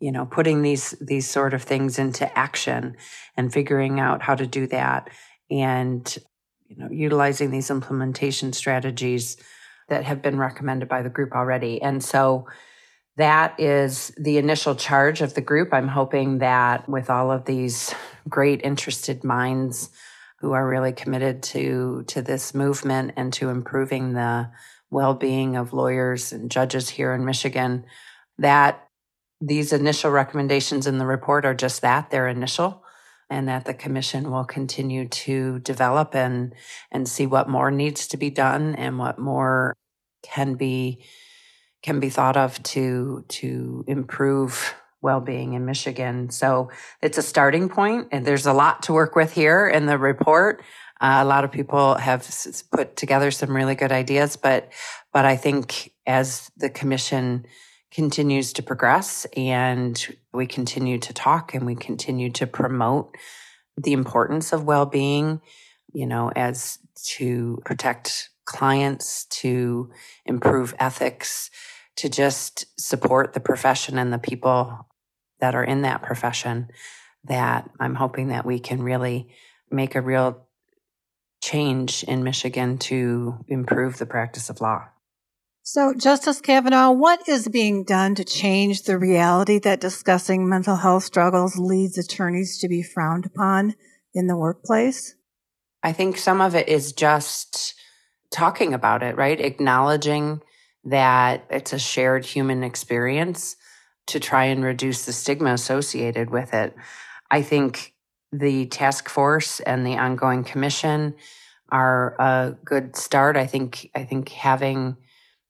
you 0.00 0.10
know 0.10 0.26
putting 0.26 0.62
these 0.62 0.92
these 1.00 1.28
sort 1.28 1.54
of 1.54 1.62
things 1.62 1.98
into 1.98 2.38
action 2.38 2.96
and 3.36 3.52
figuring 3.52 4.00
out 4.00 4.22
how 4.22 4.34
to 4.34 4.46
do 4.46 4.66
that 4.66 5.08
and 5.50 6.18
you 6.66 6.76
know 6.76 6.88
utilizing 6.90 7.50
these 7.50 7.70
implementation 7.70 8.52
strategies 8.52 9.36
that 9.88 10.04
have 10.04 10.22
been 10.22 10.38
recommended 10.38 10.88
by 10.88 11.02
the 11.02 11.10
group 11.10 11.32
already 11.32 11.80
and 11.80 12.02
so 12.02 12.46
that 13.16 13.58
is 13.60 14.12
the 14.16 14.38
initial 14.38 14.74
charge 14.74 15.20
of 15.20 15.34
the 15.34 15.40
group 15.40 15.72
i'm 15.72 15.88
hoping 15.88 16.38
that 16.38 16.88
with 16.88 17.10
all 17.10 17.30
of 17.30 17.44
these 17.44 17.94
great 18.28 18.60
interested 18.64 19.22
minds 19.22 19.90
who 20.40 20.52
are 20.52 20.66
really 20.66 20.92
committed 20.92 21.42
to 21.42 22.04
to 22.08 22.22
this 22.22 22.54
movement 22.54 23.12
and 23.16 23.32
to 23.34 23.50
improving 23.50 24.12
the 24.12 24.50
well-being 24.90 25.56
of 25.56 25.72
lawyers 25.72 26.32
and 26.32 26.50
judges 26.50 26.88
here 26.88 27.12
in 27.12 27.24
Michigan 27.24 27.84
that 28.38 28.88
these 29.40 29.72
initial 29.72 30.10
recommendations 30.10 30.86
in 30.86 30.98
the 30.98 31.06
report 31.06 31.44
are 31.44 31.54
just 31.54 31.82
that 31.82 32.10
they're 32.10 32.28
initial 32.28 32.82
and 33.30 33.48
that 33.48 33.64
the 33.64 33.74
commission 33.74 34.30
will 34.30 34.44
continue 34.44 35.08
to 35.08 35.60
develop 35.60 36.14
and 36.14 36.54
and 36.90 37.08
see 37.08 37.26
what 37.26 37.48
more 37.48 37.70
needs 37.70 38.08
to 38.08 38.16
be 38.16 38.30
done 38.30 38.74
and 38.74 38.98
what 38.98 39.18
more 39.18 39.74
can 40.22 40.54
be 40.54 41.04
can 41.82 42.00
be 42.00 42.10
thought 42.10 42.36
of 42.36 42.62
to 42.62 43.24
to 43.28 43.84
improve 43.86 44.74
well-being 45.02 45.54
in 45.54 45.64
Michigan. 45.64 46.30
So 46.30 46.70
it's 47.00 47.18
a 47.18 47.22
starting 47.22 47.68
point 47.68 48.08
and 48.12 48.24
there's 48.24 48.46
a 48.46 48.52
lot 48.52 48.82
to 48.84 48.92
work 48.92 49.16
with 49.16 49.32
here 49.32 49.68
in 49.68 49.86
the 49.86 49.98
report. 49.98 50.62
Uh, 51.00 51.20
a 51.22 51.24
lot 51.24 51.44
of 51.44 51.50
people 51.50 51.94
have 51.94 52.28
put 52.70 52.96
together 52.96 53.30
some 53.30 53.56
really 53.56 53.74
good 53.74 53.92
ideas, 53.92 54.36
but 54.36 54.70
but 55.12 55.24
I 55.24 55.36
think 55.36 55.92
as 56.06 56.50
the 56.56 56.68
commission 56.68 57.46
continues 57.90 58.52
to 58.52 58.62
progress 58.62 59.26
and 59.36 60.16
we 60.32 60.46
continue 60.46 60.98
to 60.98 61.12
talk 61.12 61.54
and 61.54 61.66
we 61.66 61.74
continue 61.74 62.30
to 62.30 62.46
promote 62.46 63.16
the 63.76 63.92
importance 63.92 64.52
of 64.52 64.64
well-being, 64.64 65.40
you 65.92 66.06
know, 66.06 66.30
as 66.36 66.78
to 67.04 67.60
protect 67.64 68.28
clients, 68.44 69.24
to 69.26 69.90
improve 70.26 70.74
ethics, 70.78 71.50
to 71.96 72.08
just 72.08 72.66
support 72.80 73.32
the 73.32 73.40
profession 73.40 73.98
and 73.98 74.12
the 74.12 74.18
people 74.18 74.86
that 75.40 75.54
are 75.54 75.64
in 75.64 75.82
that 75.82 76.02
profession 76.02 76.68
that 77.24 77.68
I'm 77.78 77.94
hoping 77.94 78.28
that 78.28 78.46
we 78.46 78.58
can 78.58 78.82
really 78.82 79.28
make 79.70 79.94
a 79.94 80.00
real 80.00 80.46
change 81.42 82.02
in 82.04 82.22
Michigan 82.22 82.78
to 82.78 83.44
improve 83.48 83.98
the 83.98 84.06
practice 84.06 84.50
of 84.50 84.60
law. 84.60 84.84
So, 85.62 85.94
Justice 85.94 86.40
Cavanagh, 86.40 86.90
what 86.92 87.28
is 87.28 87.46
being 87.48 87.84
done 87.84 88.14
to 88.16 88.24
change 88.24 88.82
the 88.82 88.98
reality 88.98 89.58
that 89.60 89.80
discussing 89.80 90.48
mental 90.48 90.76
health 90.76 91.04
struggles 91.04 91.56
leads 91.56 91.98
attorneys 91.98 92.58
to 92.58 92.68
be 92.68 92.82
frowned 92.82 93.26
upon 93.26 93.74
in 94.14 94.26
the 94.26 94.36
workplace? 94.36 95.14
I 95.82 95.92
think 95.92 96.18
some 96.18 96.40
of 96.40 96.54
it 96.54 96.68
is 96.68 96.92
just 96.92 97.74
talking 98.30 98.74
about 98.74 99.02
it, 99.02 99.16
right? 99.16 99.40
Acknowledging 99.40 100.40
that 100.84 101.44
it's 101.50 101.72
a 101.72 101.78
shared 101.78 102.24
human 102.24 102.64
experience 102.64 103.56
to 104.06 104.20
try 104.20 104.44
and 104.44 104.64
reduce 104.64 105.04
the 105.04 105.12
stigma 105.12 105.52
associated 105.52 106.30
with 106.30 106.52
it. 106.54 106.74
I 107.30 107.42
think 107.42 107.94
the 108.32 108.66
task 108.66 109.08
force 109.08 109.60
and 109.60 109.86
the 109.86 109.96
ongoing 109.96 110.44
commission 110.44 111.14
are 111.70 112.16
a 112.18 112.56
good 112.64 112.96
start. 112.96 113.36
I 113.36 113.46
think 113.46 113.90
I 113.94 114.04
think 114.04 114.30
having 114.30 114.96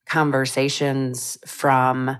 conversations 0.07 1.39
from 1.47 2.17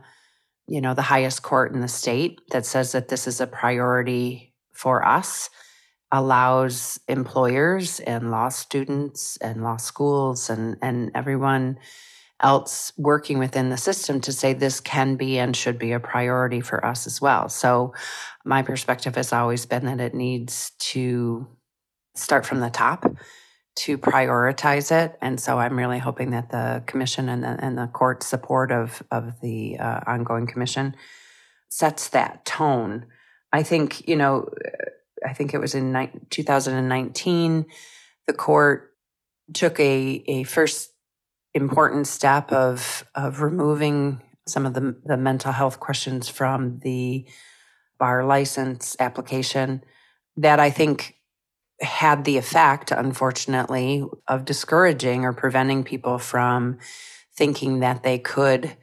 you 0.67 0.81
know 0.81 0.95
the 0.95 1.03
highest 1.03 1.43
court 1.43 1.73
in 1.73 1.81
the 1.81 1.89
state 1.89 2.41
that 2.53 2.65
says 2.65 2.93
that 2.93 3.09
this 3.09 3.27
is 3.27 3.41
a 3.41 3.47
priority 3.47 4.55
for 4.73 5.05
us 5.05 5.51
allows 6.13 6.99
employers 7.09 8.01
and 8.01 8.31
law 8.31 8.49
students 8.49 9.37
and 9.39 9.63
law 9.63 9.77
schools 9.77 10.49
and 10.49 10.77
and 10.83 11.11
everyone 11.15 11.79
else 12.43 12.93
working 12.97 13.39
within 13.39 13.71
the 13.71 13.77
system 13.77 14.21
to 14.23 14.33
say 14.33 14.53
this 14.53 14.81
can 14.81 15.17
be 15.17 15.39
and 15.39 15.57
should 15.57 15.79
be 15.79 15.93
a 15.93 16.01
priority 16.01 16.61
for 16.61 16.85
us 16.85 17.07
as 17.07 17.21
well. 17.21 17.49
So, 17.49 17.95
my 18.45 18.63
perspective 18.63 19.17
has 19.17 19.33
always 19.33 19.67
been 19.67 19.85
that 19.87 20.01
it 20.01 20.15
needs 20.15 20.73
to 20.79 21.47
start 22.15 22.47
from 22.47 22.61
the 22.61 22.71
top 22.71 23.05
to 23.77 23.99
prioritize 23.99 24.91
it. 24.91 25.17
And 25.21 25.39
so, 25.39 25.59
I'm 25.59 25.79
really 25.79 25.99
hoping 25.99 26.31
that 26.31 26.51
the 26.51 26.83
commission 26.87 27.29
and 27.29 27.43
the, 27.43 27.57
and 27.63 27.77
the 27.77 27.87
court 27.87 28.23
support 28.23 28.73
of, 28.73 29.03
of 29.11 29.41
the 29.41 29.79
uh, 29.79 30.01
ongoing 30.07 30.47
commission 30.47 30.97
sets 31.71 32.09
that 32.09 32.45
tone. 32.45 33.07
I 33.53 33.63
think, 33.63 34.09
you 34.09 34.17
know, 34.17 34.49
I 35.27 35.33
think 35.35 35.55
it 35.55 35.59
was 35.59 35.75
in 35.75 35.93
ni- 35.93 36.11
2019, 36.31 37.67
the 38.27 38.33
court 38.33 38.95
took 39.53 39.79
a, 39.81 40.25
a 40.27 40.45
first 40.45 40.93
important 41.55 42.07
step 42.07 42.53
of 42.53 43.05
of 43.15 43.41
removing 43.41 44.23
some 44.47 44.67
of 44.67 44.75
the 44.75 44.97
the 45.05 45.17
mental 45.17 45.53
health 45.53 45.81
questions 45.81 46.29
from 46.29 46.81
the 46.81 47.27
bar 47.99 48.25
license 48.25 48.97
application 48.99 49.83
that 50.37 50.59
I 50.59 50.71
think 50.71 51.17
had 51.81 52.25
the 52.25 52.37
effect, 52.37 52.91
unfortunately, 52.91 54.05
of 54.29 54.45
discouraging 54.45 55.25
or 55.25 55.33
preventing 55.33 55.85
people 55.85 56.19
from 56.19 56.79
thinking 57.37 57.81
that 57.81 58.03
they 58.03 58.19
could 58.19 58.77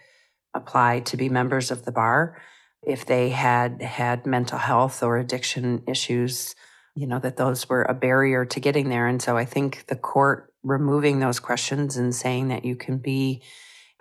apply 0.54 1.02
to 1.02 1.18
be 1.18 1.30
members 1.30 1.70
of 1.70 1.86
the 1.86 1.92
bar 1.92 2.42
if 2.84 3.06
they 3.06 3.30
had 3.30 3.82
had 3.82 4.26
mental 4.26 4.58
health 4.58 5.04
or 5.04 5.18
addiction 5.18 5.84
issues, 5.88 6.56
you 6.96 7.06
know, 7.06 7.20
that 7.20 7.38
those 7.38 7.68
were 7.70 7.84
a 7.84 7.94
barrier 7.94 8.46
to 8.46 8.60
getting 8.60 8.90
there. 8.90 9.08
And 9.08 9.22
so 9.22 9.38
I 9.38 9.46
think 9.46 9.86
the 9.88 9.96
court 9.96 10.54
removing 10.64 11.20
those 11.20 11.40
questions 11.40 11.98
and 11.98 12.14
saying 12.14 12.50
that 12.50 12.66
you 12.66 12.76
can 12.76 12.98
be 12.98 13.42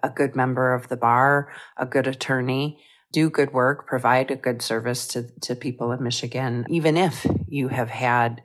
a 0.02 0.10
good 0.10 0.36
member 0.36 0.74
of 0.74 0.88
the 0.88 0.96
bar, 0.96 1.52
a 1.76 1.86
good 1.86 2.06
attorney, 2.06 2.78
do 3.12 3.30
good 3.30 3.52
work, 3.52 3.86
provide 3.86 4.30
a 4.30 4.36
good 4.36 4.60
service 4.60 5.06
to, 5.08 5.22
to 5.40 5.54
people 5.54 5.92
in 5.92 6.02
Michigan, 6.02 6.66
even 6.68 6.96
if 6.96 7.26
you 7.48 7.68
have 7.68 7.90
had 7.90 8.42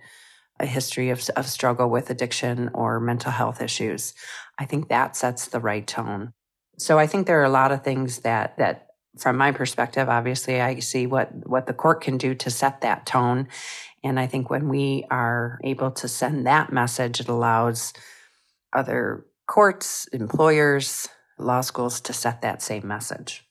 a 0.60 0.66
history 0.66 1.10
of, 1.10 1.28
of 1.36 1.48
struggle 1.48 1.90
with 1.90 2.10
addiction 2.10 2.70
or 2.74 3.00
mental 3.00 3.32
health 3.32 3.62
issues. 3.62 4.14
I 4.58 4.66
think 4.66 4.90
that 4.90 5.16
sets 5.16 5.48
the 5.48 5.60
right 5.60 5.86
tone. 5.86 6.34
So 6.78 7.00
I 7.00 7.08
think 7.08 7.28
there 7.28 7.42
are 7.42 7.46
a 7.46 7.50
lot 7.50 7.72
of 7.72 7.84
things 7.84 8.20
that, 8.20 8.58
that 8.58 8.91
from 9.18 9.38
my 9.38 9.52
perspective, 9.52 10.10
obviously 10.10 10.62
I 10.62 10.80
see 10.80 11.06
what, 11.06 11.30
what 11.48 11.68
the 11.68 11.74
court 11.74 12.02
can 12.02 12.18
do 12.18 12.34
to 12.36 12.50
set 12.50 12.82
that 12.82 13.06
tone. 13.06 13.48
And 14.04 14.20
I 14.20 14.28
think 14.28 14.50
when 14.50 14.70
we 14.70 15.06
are 15.12 15.60
able 15.64 15.92
to 15.92 16.08
send 16.08 16.48
that 16.48 16.72
message, 16.72 17.20
it 17.20 17.28
allows 17.28 17.94
other 18.74 19.26
courts, 19.48 20.08
employers, 20.14 21.08
law 21.38 21.62
schools 21.62 22.00
to 22.02 22.14
set 22.14 22.42
that 22.42 22.62
same 22.62 22.88
message. 22.88 23.46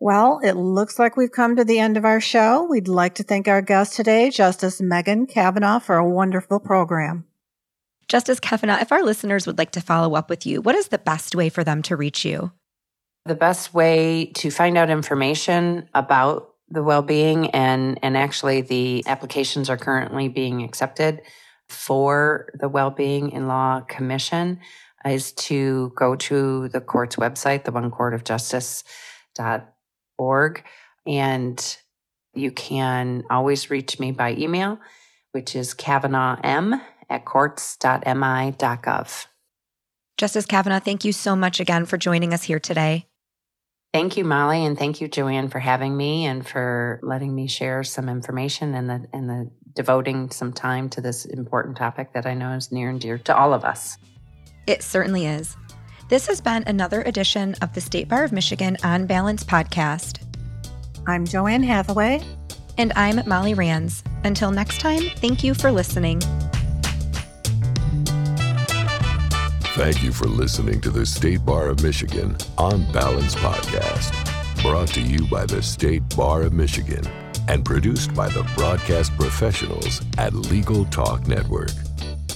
Well, 0.00 0.40
it 0.44 0.52
looks 0.52 0.98
like 0.98 1.16
we've 1.16 1.32
come 1.32 1.56
to 1.56 1.64
the 1.64 1.80
end 1.80 1.96
of 1.96 2.04
our 2.04 2.20
show. 2.20 2.62
We'd 2.62 2.86
like 2.86 3.16
to 3.16 3.24
thank 3.24 3.48
our 3.48 3.62
guest 3.62 3.96
today, 3.96 4.30
Justice 4.30 4.80
Megan 4.80 5.26
Cavanagh, 5.26 5.80
for 5.80 5.96
a 5.96 6.08
wonderful 6.08 6.60
program. 6.60 7.24
Justice 8.06 8.38
Cavanagh, 8.38 8.80
if 8.80 8.92
our 8.92 9.02
listeners 9.02 9.46
would 9.46 9.58
like 9.58 9.72
to 9.72 9.80
follow 9.80 10.14
up 10.14 10.30
with 10.30 10.46
you, 10.46 10.60
what 10.62 10.76
is 10.76 10.88
the 10.88 10.98
best 10.98 11.34
way 11.34 11.48
for 11.48 11.64
them 11.64 11.82
to 11.82 11.96
reach 11.96 12.24
you? 12.24 12.52
The 13.28 13.34
best 13.34 13.74
way 13.74 14.32
to 14.36 14.50
find 14.50 14.78
out 14.78 14.88
information 14.88 15.86
about 15.92 16.54
the 16.70 16.82
well-being 16.82 17.50
and 17.50 17.98
and 18.02 18.16
actually 18.16 18.62
the 18.62 19.04
applications 19.06 19.68
are 19.68 19.76
currently 19.76 20.28
being 20.28 20.62
accepted 20.62 21.20
for 21.68 22.48
the 22.54 22.70
well-being 22.70 23.32
in 23.32 23.46
law 23.46 23.82
commission 23.82 24.60
is 25.04 25.32
to 25.32 25.92
go 25.94 26.16
to 26.16 26.68
the 26.68 26.80
court's 26.80 27.16
website 27.16 27.64
the 27.64 27.72
one 27.72 27.90
court 27.90 28.14
of 28.14 28.24
justice 28.24 28.82
dot 29.34 29.74
org. 30.16 30.64
And 31.06 31.76
you 32.32 32.50
can 32.50 33.24
always 33.30 33.68
reach 33.68 34.00
me 34.00 34.10
by 34.10 34.36
email, 34.36 34.78
which 35.32 35.54
is 35.54 35.74
cavanaghm 35.74 36.80
at 37.10 37.26
courts.mi.gov. 37.26 39.26
Justice 40.16 40.46
Cavanagh 40.46 40.80
thank 40.80 41.04
you 41.04 41.12
so 41.12 41.36
much 41.36 41.60
again 41.60 41.84
for 41.84 41.98
joining 41.98 42.32
us 42.32 42.42
here 42.42 42.58
today. 42.58 43.07
Thank 43.92 44.16
you, 44.16 44.24
Molly, 44.24 44.64
and 44.66 44.78
thank 44.78 45.00
you, 45.00 45.08
JoAnn, 45.08 45.50
for 45.50 45.58
having 45.58 45.96
me 45.96 46.26
and 46.26 46.46
for 46.46 47.00
letting 47.02 47.34
me 47.34 47.46
share 47.46 47.82
some 47.82 48.08
information 48.08 48.74
and 48.74 48.88
the 48.88 49.08
and 49.12 49.28
the 49.28 49.50
devoting 49.74 50.30
some 50.30 50.52
time 50.52 50.88
to 50.90 51.00
this 51.00 51.24
important 51.24 51.76
topic 51.76 52.12
that 52.12 52.26
I 52.26 52.34
know 52.34 52.52
is 52.52 52.70
near 52.70 52.90
and 52.90 53.00
dear 53.00 53.16
to 53.18 53.36
all 53.36 53.54
of 53.54 53.64
us. 53.64 53.96
It 54.66 54.82
certainly 54.82 55.24
is. 55.24 55.56
This 56.08 56.26
has 56.26 56.40
been 56.40 56.64
another 56.66 57.02
edition 57.02 57.54
of 57.62 57.72
the 57.74 57.80
State 57.80 58.08
Bar 58.08 58.24
of 58.24 58.32
Michigan 58.32 58.76
On 58.82 59.06
Balance 59.06 59.44
podcast. 59.44 60.20
I'm 61.06 61.24
JoAnn 61.24 61.64
Hathaway. 61.64 62.22
And 62.76 62.92
I'm 62.94 63.26
Molly 63.28 63.54
Ranns. 63.54 64.04
Until 64.24 64.50
next 64.50 64.80
time, 64.80 65.02
thank 65.16 65.42
you 65.42 65.52
for 65.52 65.72
listening. 65.72 66.20
Thank 69.78 70.02
you 70.02 70.10
for 70.12 70.26
listening 70.26 70.80
to 70.80 70.90
the 70.90 71.06
State 71.06 71.46
Bar 71.46 71.68
of 71.68 71.84
Michigan 71.84 72.36
On 72.58 72.82
Balance 72.90 73.36
podcast, 73.36 74.12
brought 74.60 74.88
to 74.88 75.00
you 75.00 75.24
by 75.28 75.46
the 75.46 75.62
State 75.62 76.02
Bar 76.16 76.42
of 76.42 76.52
Michigan 76.52 77.06
and 77.46 77.64
produced 77.64 78.12
by 78.12 78.28
the 78.28 78.42
broadcast 78.56 79.16
professionals 79.16 80.02
at 80.18 80.34
Legal 80.34 80.84
Talk 80.86 81.28
Network. 81.28 81.70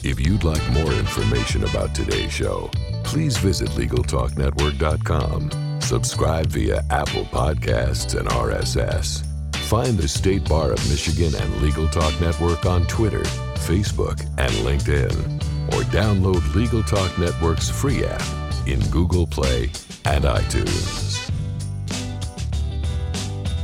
If 0.05 0.20
you'd 0.20 0.44
like 0.44 0.62
more 0.70 0.92
information 0.92 1.64
about 1.64 1.96
today's 1.96 2.33
show, 2.33 2.70
please 3.02 3.37
visit 3.38 3.70
LegalTalkNetwork.com. 3.70 5.81
Subscribe 5.81 6.46
via 6.46 6.85
Apple 6.90 7.24
Podcasts 7.24 8.16
and 8.16 8.28
RSS. 8.28 9.24
Find 9.57 9.98
the 9.98 10.07
State 10.07 10.48
Bar 10.48 10.70
of 10.70 10.78
Michigan 10.88 11.35
and 11.35 11.61
Legal 11.61 11.88
Talk 11.88 12.20
Network 12.20 12.66
on 12.66 12.87
Twitter, 12.87 13.24
Facebook, 13.66 14.20
and 14.38 14.52
LinkedIn. 14.64 15.41
Or 15.75 15.83
download 15.91 16.55
Legal 16.55 16.83
Talk 16.83 17.17
Network's 17.19 17.69
free 17.69 18.05
app 18.05 18.23
in 18.67 18.81
Google 18.91 19.27
Play 19.27 19.65
and 20.05 20.25
iTunes. 20.25 21.31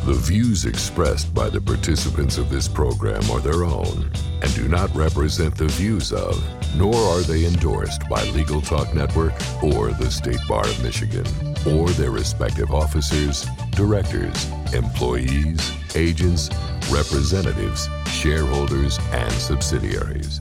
The 0.04 0.14
views 0.14 0.64
expressed 0.64 1.34
by 1.34 1.50
the 1.50 1.60
participants 1.60 2.38
of 2.38 2.48
this 2.48 2.66
program 2.66 3.30
are 3.30 3.40
their 3.40 3.64
own 3.64 4.10
and 4.40 4.54
do 4.54 4.68
not 4.68 4.94
represent 4.94 5.54
the 5.54 5.68
views 5.68 6.12
of, 6.12 6.42
nor 6.76 6.94
are 6.94 7.20
they 7.20 7.44
endorsed 7.44 8.08
by 8.08 8.22
Legal 8.30 8.62
Talk 8.62 8.94
Network 8.94 9.34
or 9.62 9.90
the 9.90 10.10
State 10.10 10.40
Bar 10.48 10.66
of 10.66 10.82
Michigan, 10.82 11.26
or 11.66 11.90
their 11.90 12.10
respective 12.10 12.70
officers, 12.72 13.46
directors, 13.72 14.50
employees, 14.72 15.72
agents, 15.94 16.48
representatives, 16.90 17.88
shareholders, 18.06 18.98
and 19.12 19.32
subsidiaries. 19.32 20.40